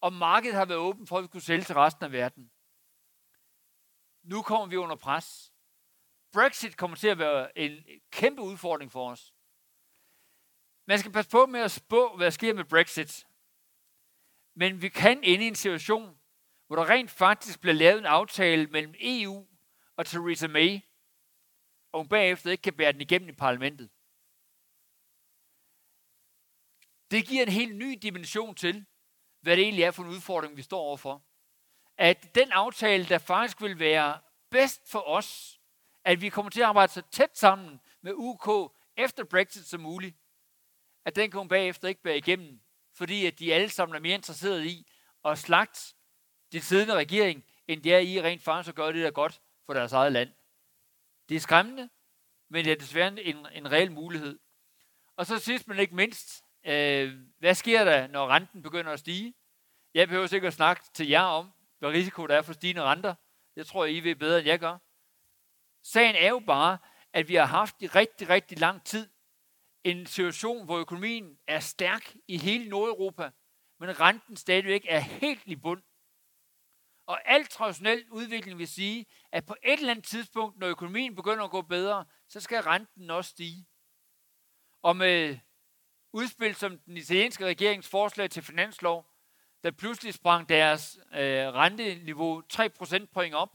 og 0.00 0.12
markedet 0.12 0.56
har 0.56 0.64
været 0.64 0.80
åbent 0.80 1.08
for, 1.08 1.18
at 1.18 1.22
vi 1.22 1.28
kunne 1.28 1.40
sælge 1.40 1.64
til 1.64 1.74
resten 1.74 2.04
af 2.04 2.12
verden. 2.12 2.50
Nu 4.22 4.42
kommer 4.42 4.66
vi 4.66 4.76
under 4.76 4.96
pres. 4.96 5.52
Brexit 6.32 6.76
kommer 6.76 6.96
til 6.96 7.08
at 7.08 7.18
være 7.18 7.58
en 7.58 7.84
kæmpe 8.10 8.42
udfordring 8.42 8.92
for 8.92 9.10
os. 9.10 9.34
Man 10.86 10.98
skal 10.98 11.12
passe 11.12 11.30
på 11.30 11.46
med 11.46 11.60
at 11.60 11.70
spå, 11.70 12.16
hvad 12.16 12.26
der 12.26 12.30
sker 12.30 12.54
med 12.54 12.64
Brexit. 12.64 13.26
Men 14.54 14.82
vi 14.82 14.88
kan 14.88 15.24
ende 15.24 15.44
i 15.44 15.48
en 15.48 15.54
situation, 15.54 16.18
hvor 16.66 16.76
der 16.76 16.90
rent 16.90 17.10
faktisk 17.10 17.60
bliver 17.60 17.74
lavet 17.74 17.98
en 17.98 18.06
aftale 18.06 18.66
mellem 18.66 18.94
EU 19.00 19.46
og 19.96 20.06
Theresa 20.06 20.46
May, 20.46 20.80
og 21.92 22.00
hun 22.00 22.08
bagefter 22.08 22.50
ikke 22.50 22.62
kan 22.62 22.76
bære 22.76 22.92
den 22.92 23.00
igennem 23.00 23.28
i 23.28 23.32
parlamentet. 23.32 23.90
Det 27.10 27.26
giver 27.26 27.42
en 27.42 27.52
helt 27.52 27.76
ny 27.76 27.98
dimension 28.02 28.54
til, 28.54 28.86
hvad 29.40 29.56
det 29.56 29.62
egentlig 29.62 29.84
er 29.84 29.90
for 29.90 30.02
en 30.02 30.08
udfordring, 30.08 30.56
vi 30.56 30.62
står 30.62 30.80
overfor. 30.80 31.22
At 31.96 32.34
den 32.34 32.52
aftale, 32.52 33.08
der 33.08 33.18
faktisk 33.18 33.62
vil 33.62 33.78
være 33.78 34.20
bedst 34.50 34.90
for 34.90 35.08
os, 35.08 35.60
at 36.04 36.20
vi 36.20 36.28
kommer 36.28 36.50
til 36.50 36.60
at 36.60 36.66
arbejde 36.66 36.92
så 36.92 37.02
tæt 37.10 37.38
sammen 37.38 37.80
med 38.00 38.12
UK 38.16 38.72
efter 38.96 39.24
Brexit 39.24 39.66
som 39.66 39.80
muligt, 39.80 40.16
at 41.04 41.16
den 41.16 41.30
kommer 41.30 41.48
bagefter 41.48 41.88
ikke 41.88 42.02
bære 42.02 42.16
igennem, 42.16 42.60
fordi 42.94 43.26
at 43.26 43.38
de 43.38 43.54
alle 43.54 43.68
sammen 43.68 43.96
er 43.96 44.00
mere 44.00 44.14
interesserede 44.14 44.66
i 44.66 44.86
at 45.24 45.38
slagte 45.38 45.80
den 46.52 46.60
siddende 46.60 46.94
regering, 46.94 47.44
end 47.68 47.82
de 47.82 47.92
er 47.92 47.98
i 47.98 48.22
rent 48.22 48.42
faktisk 48.42 48.68
at 48.68 48.74
gøre 48.74 48.92
det, 48.92 49.04
der 49.04 49.10
godt 49.10 49.40
for 49.66 49.74
deres 49.74 49.92
eget 49.92 50.12
land. 50.12 50.32
Det 51.28 51.36
er 51.36 51.40
skræmmende, 51.40 51.88
men 52.48 52.64
det 52.64 52.72
er 52.72 52.76
desværre 52.76 53.22
en, 53.22 53.46
en 53.52 53.72
reel 53.72 53.92
mulighed. 53.92 54.38
Og 55.16 55.26
så 55.26 55.38
sidst 55.38 55.68
men 55.68 55.78
ikke 55.78 55.94
mindst, 55.94 56.44
øh, 56.64 57.18
hvad 57.38 57.54
sker 57.54 57.84
der, 57.84 58.06
når 58.06 58.28
renten 58.28 58.62
begynder 58.62 58.92
at 58.92 58.98
stige? 58.98 59.34
Jeg 59.94 60.08
behøver 60.08 60.34
ikke 60.34 60.46
at 60.46 60.52
snakke 60.52 60.82
til 60.94 61.08
jer 61.08 61.22
om, 61.22 61.52
hvad 61.78 61.90
risiko 61.90 62.26
der 62.26 62.36
er 62.36 62.42
for 62.42 62.52
stigende 62.52 62.82
renter. 62.82 63.14
Jeg 63.56 63.66
tror, 63.66 63.84
I 63.84 64.00
ved 64.00 64.14
bedre, 64.14 64.38
end 64.38 64.48
jeg 64.48 64.58
gør. 64.58 64.78
Sagen 65.82 66.14
er 66.14 66.28
jo 66.28 66.38
bare, 66.46 66.78
at 67.12 67.28
vi 67.28 67.34
har 67.34 67.44
haft 67.44 67.82
i 67.82 67.86
rigtig, 67.86 68.28
rigtig 68.28 68.58
lang 68.58 68.84
tid 68.84 69.08
en 69.84 70.06
situation, 70.06 70.64
hvor 70.64 70.78
økonomien 70.78 71.38
er 71.46 71.60
stærk 71.60 72.14
i 72.28 72.38
hele 72.38 72.68
Nordeuropa, 72.68 73.30
men 73.78 74.00
renten 74.00 74.36
stadigvæk 74.36 74.86
er 74.88 75.00
helt 75.00 75.42
i 75.46 75.56
bund. 75.56 75.82
Og 77.12 77.20
alt 77.24 77.50
traditionel 77.50 78.04
udvikling 78.10 78.58
vil 78.58 78.68
sige, 78.68 79.06
at 79.32 79.46
på 79.46 79.54
et 79.64 79.78
eller 79.78 79.90
andet 79.90 80.04
tidspunkt, 80.04 80.58
når 80.58 80.66
økonomien 80.66 81.16
begynder 81.16 81.44
at 81.44 81.50
gå 81.50 81.62
bedre, 81.62 82.04
så 82.28 82.40
skal 82.40 82.62
renten 82.62 83.10
også 83.10 83.30
stige. 83.30 83.66
Og 84.82 84.96
med 84.96 85.38
udspil 86.12 86.54
som 86.54 86.78
den 86.78 86.96
italienske 86.96 87.46
regerings 87.46 87.88
forslag 87.88 88.30
til 88.30 88.42
finanslov, 88.42 89.06
der 89.64 89.70
pludselig 89.70 90.14
sprang 90.14 90.48
deres 90.48 90.98
øh, 91.12 91.48
renteniveau 91.54 92.40
3 92.40 92.68
procentpoint 92.68 93.34
op, 93.34 93.50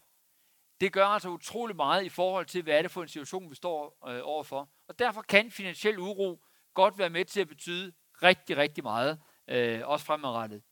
det 0.82 0.94
gør 0.94 1.06
altså 1.06 1.30
utrolig 1.30 1.76
meget 1.76 2.04
i 2.04 2.10
forhold 2.10 2.46
til, 2.46 2.64
hvad 2.64 2.78
er 2.78 2.82
det 2.82 2.92
for 2.92 3.02
en 3.02 3.08
situation, 3.08 3.50
vi 3.50 3.56
står 3.56 4.08
øh, 4.10 4.20
overfor. 4.24 4.70
Og 4.88 5.00
derfor 5.00 5.22
kan 5.22 5.52
finansiel 5.52 6.00
uro 6.00 6.44
godt 6.74 6.98
være 6.98 7.10
med 7.10 7.26
til 7.26 7.42
at 7.42 7.48
betyde 7.48 7.94
rigtig, 8.24 8.58
rigtig 8.58 8.84
meget, 8.84 9.22
øh, 9.48 9.88
også 9.88 10.06
fremadrettet. 10.06 10.64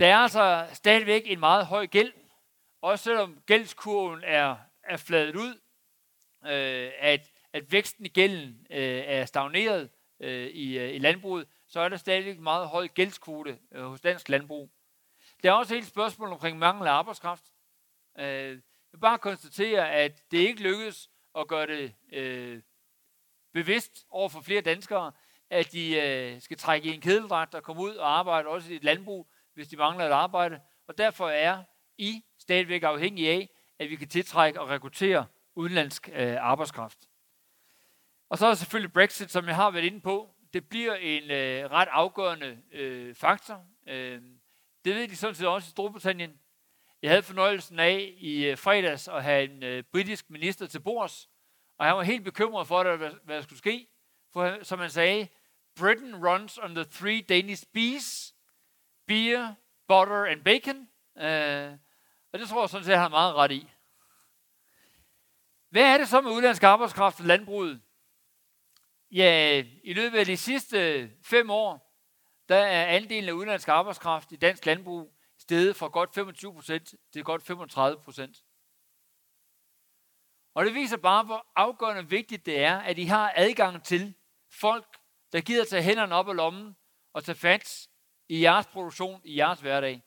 Der 0.00 0.06
er 0.06 0.16
altså 0.16 0.68
stadigvæk 0.72 1.22
en 1.26 1.40
meget 1.40 1.66
høj 1.66 1.86
gæld, 1.86 2.12
også 2.80 3.04
selvom 3.04 3.42
gældskurven 3.46 4.20
er, 4.24 4.56
er 4.82 4.96
fladet 4.96 5.36
ud, 5.36 5.60
øh, 6.44 6.92
at, 6.98 7.30
at 7.52 7.72
væksten 7.72 8.06
i 8.06 8.08
gælden 8.08 8.66
øh, 8.70 9.02
er 9.06 9.24
stagneret 9.24 9.90
øh, 10.20 10.46
i, 10.46 10.78
øh, 10.78 10.94
i 10.94 10.98
landbruget, 10.98 11.48
så 11.66 11.80
er 11.80 11.88
der 11.88 11.96
stadigvæk 11.96 12.36
en 12.36 12.42
meget 12.42 12.68
høj 12.68 12.88
gældskvote 12.88 13.58
øh, 13.72 13.84
hos 13.84 14.00
dansk 14.00 14.28
landbrug. 14.28 14.70
Der 15.42 15.50
er 15.50 15.54
også 15.54 15.76
et 15.76 15.86
spørgsmål 15.86 16.28
omkring 16.28 16.58
mangel 16.58 16.86
af 16.86 16.92
arbejdskraft. 16.92 17.44
Øh, 18.18 18.24
jeg 18.24 18.58
vil 18.92 19.00
bare 19.00 19.18
konstatere, 19.18 19.90
at 19.90 20.30
det 20.30 20.38
ikke 20.38 20.62
lykkedes 20.62 21.10
at 21.38 21.48
gøre 21.48 21.66
det 21.66 21.94
øh, 22.12 22.62
bevidst 23.52 24.06
over 24.10 24.28
for 24.28 24.40
flere 24.40 24.60
danskere, 24.60 25.12
at 25.50 25.72
de 25.72 26.00
øh, 26.00 26.40
skal 26.40 26.58
trække 26.58 26.88
i 26.88 26.94
en 26.94 27.00
kedeldragt 27.00 27.54
og 27.54 27.62
komme 27.62 27.82
ud 27.82 27.94
og 27.94 28.18
arbejde 28.18 28.48
også 28.48 28.72
i 28.72 28.76
et 28.76 28.84
landbrug, 28.84 29.30
hvis 29.60 29.68
de 29.68 29.76
mangler 29.76 30.06
et 30.06 30.12
arbejde. 30.12 30.60
Og 30.86 30.98
derfor 30.98 31.28
er 31.28 31.62
I 31.98 32.24
stadigvæk 32.38 32.82
afhængige 32.82 33.30
af, 33.30 33.48
at 33.78 33.90
vi 33.90 33.96
kan 33.96 34.08
tiltrække 34.08 34.60
og 34.60 34.68
rekruttere 34.68 35.26
udenlandsk 35.54 36.10
øh, 36.12 36.36
arbejdskraft. 36.40 36.98
Og 38.28 38.38
så 38.38 38.46
er 38.46 38.50
der 38.50 38.54
selvfølgelig 38.54 38.92
Brexit, 38.92 39.30
som 39.30 39.46
jeg 39.46 39.56
har 39.56 39.70
været 39.70 39.84
inde 39.84 40.00
på. 40.00 40.34
Det 40.52 40.68
bliver 40.68 40.94
en 40.94 41.30
øh, 41.30 41.70
ret 41.70 41.88
afgørende 41.90 42.58
øh, 42.72 43.14
faktor. 43.14 43.64
Øh, 43.88 44.22
det 44.84 44.94
ved 44.94 45.08
de 45.08 45.16
sådan 45.16 45.34
set 45.34 45.48
også 45.48 45.68
i 45.68 45.70
Storbritannien. 45.70 46.40
Jeg 47.02 47.10
havde 47.10 47.22
fornøjelsen 47.22 47.78
af 47.78 48.14
i 48.18 48.44
øh, 48.44 48.58
fredags 48.58 49.08
at 49.08 49.22
have 49.22 49.44
en 49.44 49.62
øh, 49.62 49.82
britisk 49.92 50.30
minister 50.30 50.66
til 50.66 50.80
bords, 50.80 51.28
og 51.78 51.86
han 51.86 51.96
var 51.96 52.02
helt 52.02 52.24
bekymret 52.24 52.66
for, 52.66 52.82
det, 52.82 52.98
hvad, 52.98 53.10
hvad 53.24 53.36
der 53.36 53.42
skulle 53.42 53.58
ske. 53.58 53.86
For 54.32 54.64
som 54.64 54.78
han 54.78 54.90
sagde, 54.90 55.28
Britain 55.76 56.26
runs 56.26 56.58
on 56.58 56.74
the 56.74 56.84
three 56.84 57.20
Danish 57.20 57.64
B's, 57.76 58.34
beer, 59.10 59.54
butter 59.88 60.24
and 60.24 60.44
bacon. 60.44 60.88
Øh, 61.18 61.72
og 62.32 62.38
det 62.38 62.48
tror 62.48 62.62
jeg 62.62 62.68
sådan 62.68 62.84
set, 62.84 62.94
han 62.94 63.02
har 63.02 63.08
meget 63.08 63.34
ret 63.34 63.50
i. 63.50 63.70
Hvad 65.70 65.82
er 65.82 65.98
det 65.98 66.08
så 66.08 66.20
med 66.20 66.30
udlandsk 66.30 66.62
arbejdskraft 66.62 67.20
og 67.20 67.26
landbruget? 67.26 67.82
Ja, 69.10 69.64
i 69.84 69.92
løbet 69.92 70.18
af 70.18 70.26
de 70.26 70.36
sidste 70.36 71.10
fem 71.22 71.50
år, 71.50 71.96
der 72.48 72.56
er 72.56 72.86
andelen 72.86 73.28
af 73.28 73.32
udenlandsk 73.32 73.68
arbejdskraft 73.68 74.32
i 74.32 74.36
dansk 74.36 74.66
landbrug 74.66 75.14
steget 75.38 75.76
fra 75.76 75.88
godt 75.88 76.14
25 76.14 76.54
procent 76.54 76.94
til 77.12 77.24
godt 77.24 77.42
35 77.46 78.02
procent. 78.02 78.36
Og 80.54 80.64
det 80.64 80.74
viser 80.74 80.96
bare, 80.96 81.24
hvor 81.24 81.46
afgørende 81.56 82.10
vigtigt 82.10 82.46
det 82.46 82.58
er, 82.58 82.78
at 82.78 82.98
I 82.98 83.04
har 83.04 83.32
adgang 83.36 83.84
til 83.84 84.14
folk, 84.60 84.96
der 85.32 85.40
gider 85.40 85.64
tage 85.64 85.82
hænderne 85.82 86.14
op 86.14 86.28
af 86.28 86.36
lommen 86.36 86.76
og 87.12 87.24
tage 87.24 87.36
fat 87.36 87.89
i 88.30 88.42
jeres 88.42 88.66
produktion, 88.66 89.20
i 89.24 89.38
jeres 89.38 89.60
hverdag. 89.60 90.02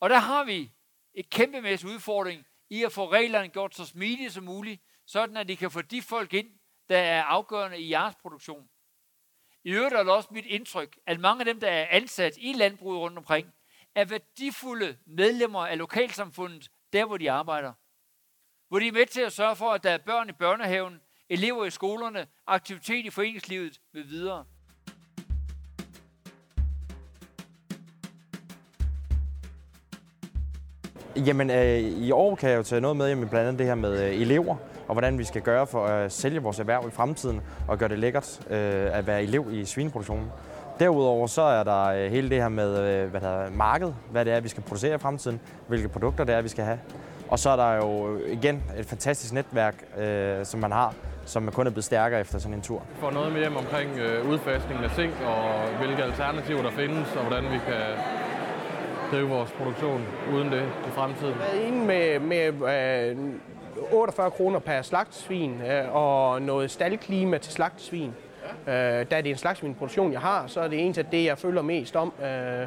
Og 0.00 0.10
der 0.10 0.18
har 0.18 0.44
vi 0.44 0.72
et 1.14 1.30
kæmpemæssig 1.30 1.90
udfordring 1.90 2.46
i 2.70 2.84
at 2.84 2.92
få 2.92 3.12
reglerne 3.12 3.48
gjort 3.48 3.74
så 3.74 3.86
smidige 3.86 4.30
som 4.30 4.44
muligt, 4.44 4.82
sådan 5.06 5.36
at 5.36 5.48
de 5.48 5.56
kan 5.56 5.70
få 5.70 5.82
de 5.82 6.02
folk 6.02 6.34
ind, 6.34 6.50
der 6.88 6.98
er 6.98 7.22
afgørende 7.22 7.78
i 7.78 7.90
jeres 7.90 8.14
produktion. 8.14 8.68
I 9.64 9.70
øvrigt 9.70 9.94
er 9.94 10.02
det 10.02 10.12
også 10.12 10.28
mit 10.32 10.46
indtryk, 10.46 10.98
at 11.06 11.20
mange 11.20 11.40
af 11.40 11.44
dem, 11.44 11.60
der 11.60 11.70
er 11.70 11.86
ansat 11.90 12.32
i 12.36 12.52
landbruget 12.52 13.00
rundt 13.00 13.18
omkring, 13.18 13.54
er 13.94 14.04
værdifulde 14.04 14.98
medlemmer 15.06 15.66
af 15.66 15.78
lokalsamfundet, 15.78 16.70
der 16.92 17.04
hvor 17.04 17.16
de 17.16 17.30
arbejder. 17.30 17.72
Hvor 18.68 18.78
de 18.78 18.88
er 18.88 18.92
med 18.92 19.06
til 19.06 19.20
at 19.20 19.32
sørge 19.32 19.56
for, 19.56 19.70
at 19.70 19.82
der 19.82 19.90
er 19.90 19.98
børn 19.98 20.28
i 20.28 20.32
børnehaven, 20.32 21.00
elever 21.28 21.64
i 21.64 21.70
skolerne, 21.70 22.28
aktivitet 22.46 23.06
i 23.06 23.10
foreningslivet 23.10 23.80
med 23.92 24.02
videre. 24.02 24.46
Jamen, 31.16 31.50
øh, 31.50 31.78
i 31.78 32.10
år 32.12 32.34
kan 32.34 32.50
jeg 32.50 32.56
jo 32.56 32.62
tage 32.62 32.80
noget 32.80 32.96
med, 32.96 33.08
jamen, 33.08 33.28
blandt 33.28 33.48
andet 33.48 33.58
det 33.58 33.66
her 33.66 33.74
med 33.74 34.04
øh, 34.04 34.20
elever, 34.20 34.56
og 34.88 34.94
hvordan 34.94 35.18
vi 35.18 35.24
skal 35.24 35.42
gøre 35.42 35.66
for 35.66 35.86
at 35.86 36.12
sælge 36.12 36.42
vores 36.42 36.58
erhverv 36.58 36.84
i 36.88 36.90
fremtiden 36.90 37.40
og 37.68 37.78
gøre 37.78 37.88
det 37.88 37.98
lækkert 37.98 38.40
øh, 38.50 38.98
at 38.98 39.06
være 39.06 39.22
elev 39.22 39.46
i 39.52 39.64
svineproduktionen. 39.64 40.24
Derudover 40.80 41.26
så 41.26 41.42
er 41.42 41.64
der 41.64 41.84
øh, 41.84 42.10
hele 42.10 42.30
det 42.30 42.36
her 42.36 42.48
med 42.48 42.78
øh, 42.78 43.10
hvad 43.10 43.20
der 43.20 43.28
er, 43.28 43.50
marked, 43.50 43.92
hvad 44.10 44.24
det 44.24 44.32
er, 44.32 44.40
vi 44.40 44.48
skal 44.48 44.62
producere 44.62 44.94
i 44.94 44.98
fremtiden, 44.98 45.40
hvilke 45.68 45.88
produkter 45.88 46.24
det 46.24 46.34
er, 46.34 46.42
vi 46.42 46.48
skal 46.48 46.64
have. 46.64 46.78
Og 47.28 47.38
så 47.38 47.50
er 47.50 47.56
der 47.56 47.74
jo 47.74 48.16
øh, 48.16 48.32
igen 48.32 48.62
et 48.78 48.86
fantastisk 48.86 49.32
netværk, 49.32 49.74
øh, 49.98 50.44
som 50.46 50.60
man 50.60 50.72
har, 50.72 50.94
som 51.24 51.50
kun 51.50 51.66
er 51.66 51.70
blevet 51.70 51.84
stærkere 51.84 52.20
efter 52.20 52.38
sådan 52.38 52.54
en 52.54 52.62
tur. 52.62 52.82
Får 53.00 53.10
noget 53.10 53.32
med 53.32 53.40
hjem 53.40 53.56
omkring 53.56 53.98
øh, 53.98 54.30
udfasningen 54.30 54.84
af 54.84 54.90
zink 54.90 55.12
og 55.26 55.68
hvilke 55.84 56.02
alternativer 56.02 56.62
der 56.62 56.70
findes, 56.70 57.16
og 57.16 57.22
hvordan 57.22 57.44
vi 57.44 57.58
kan 57.66 57.82
drive 59.12 59.28
vores 59.28 59.50
produktion 59.50 60.06
uden 60.34 60.52
det 60.52 60.62
i 60.62 60.90
fremtiden. 60.90 61.34
Jeg 61.40 61.62
er 61.62 61.66
inde 61.66 61.86
med, 61.86 62.20
med 62.20 62.46
øh, 63.10 63.16
48 63.92 64.30
kroner 64.30 64.58
per 64.58 64.82
slagtesvin 64.82 65.60
øh, 65.70 65.94
og 65.96 66.42
noget 66.42 66.70
staldklima 66.70 67.38
til 67.38 67.52
slagtesvin. 67.52 68.12
Øh, 68.66 68.74
da 68.74 69.04
det 69.04 69.26
er 69.26 69.30
en 69.30 69.36
slagtesvinproduktion, 69.36 70.12
jeg 70.12 70.20
har, 70.20 70.46
så 70.46 70.60
er 70.60 70.68
det 70.68 70.78
egentlig 70.78 71.12
det, 71.12 71.24
jeg 71.24 71.38
føler 71.38 71.62
mest 71.62 71.96
om. 71.96 72.12
Øh, 72.22 72.66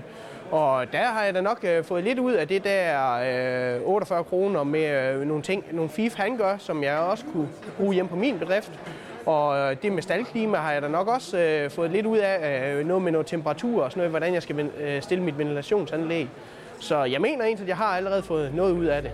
og 0.52 0.92
der 0.92 1.06
har 1.06 1.24
jeg 1.24 1.34
da 1.34 1.42
nok 1.42 1.64
øh, 1.64 1.84
fået 1.84 2.04
lidt 2.04 2.20
ud 2.20 2.34
af 2.34 2.48
det 2.48 2.64
der 2.64 3.76
øh, 3.76 3.82
48 3.84 4.24
kroner 4.24 4.64
med 4.64 5.14
øh, 5.14 5.22
nogle 5.22 5.44
ting, 5.44 5.64
nogle 5.72 5.90
fif 5.90 6.16
han 6.16 6.38
gør, 6.38 6.58
som 6.58 6.84
jeg 6.84 6.98
også 6.98 7.26
kunne 7.34 7.50
bruge 7.78 7.94
hjem 7.94 8.08
på 8.08 8.16
min 8.16 8.40
bedrift. 8.40 8.72
Og 9.26 9.58
øh, 9.58 9.78
det 9.82 9.92
med 9.92 10.02
staldklima 10.02 10.58
har 10.58 10.72
jeg 10.72 10.82
da 10.82 10.88
nok 10.88 11.08
også 11.08 11.38
øh, 11.38 11.72
fået 11.72 11.92
lidt 11.92 12.06
ud 12.06 12.18
af, 12.18 12.74
øh, 12.76 12.88
noget 12.88 13.04
med 13.04 13.12
noget 13.12 13.28
temperatur 13.28 13.84
og 13.84 13.92
sådan 13.92 14.00
noget, 14.00 14.12
hvordan 14.12 14.34
jeg 14.34 14.44
skal 14.44 14.70
øh, 14.80 15.02
stille 15.02 15.24
mit 15.24 15.38
ventilationsanlæg. 15.38 16.30
Så 16.80 17.04
jeg 17.04 17.22
mener 17.22 17.46
egentlig, 17.46 17.64
at 17.64 17.70
jeg 17.70 17.78
har 17.78 17.98
allerede 17.98 18.24
fået 18.24 18.54
noget 18.54 18.72
ud 18.72 18.86
af 18.86 19.02
det. 19.02 19.12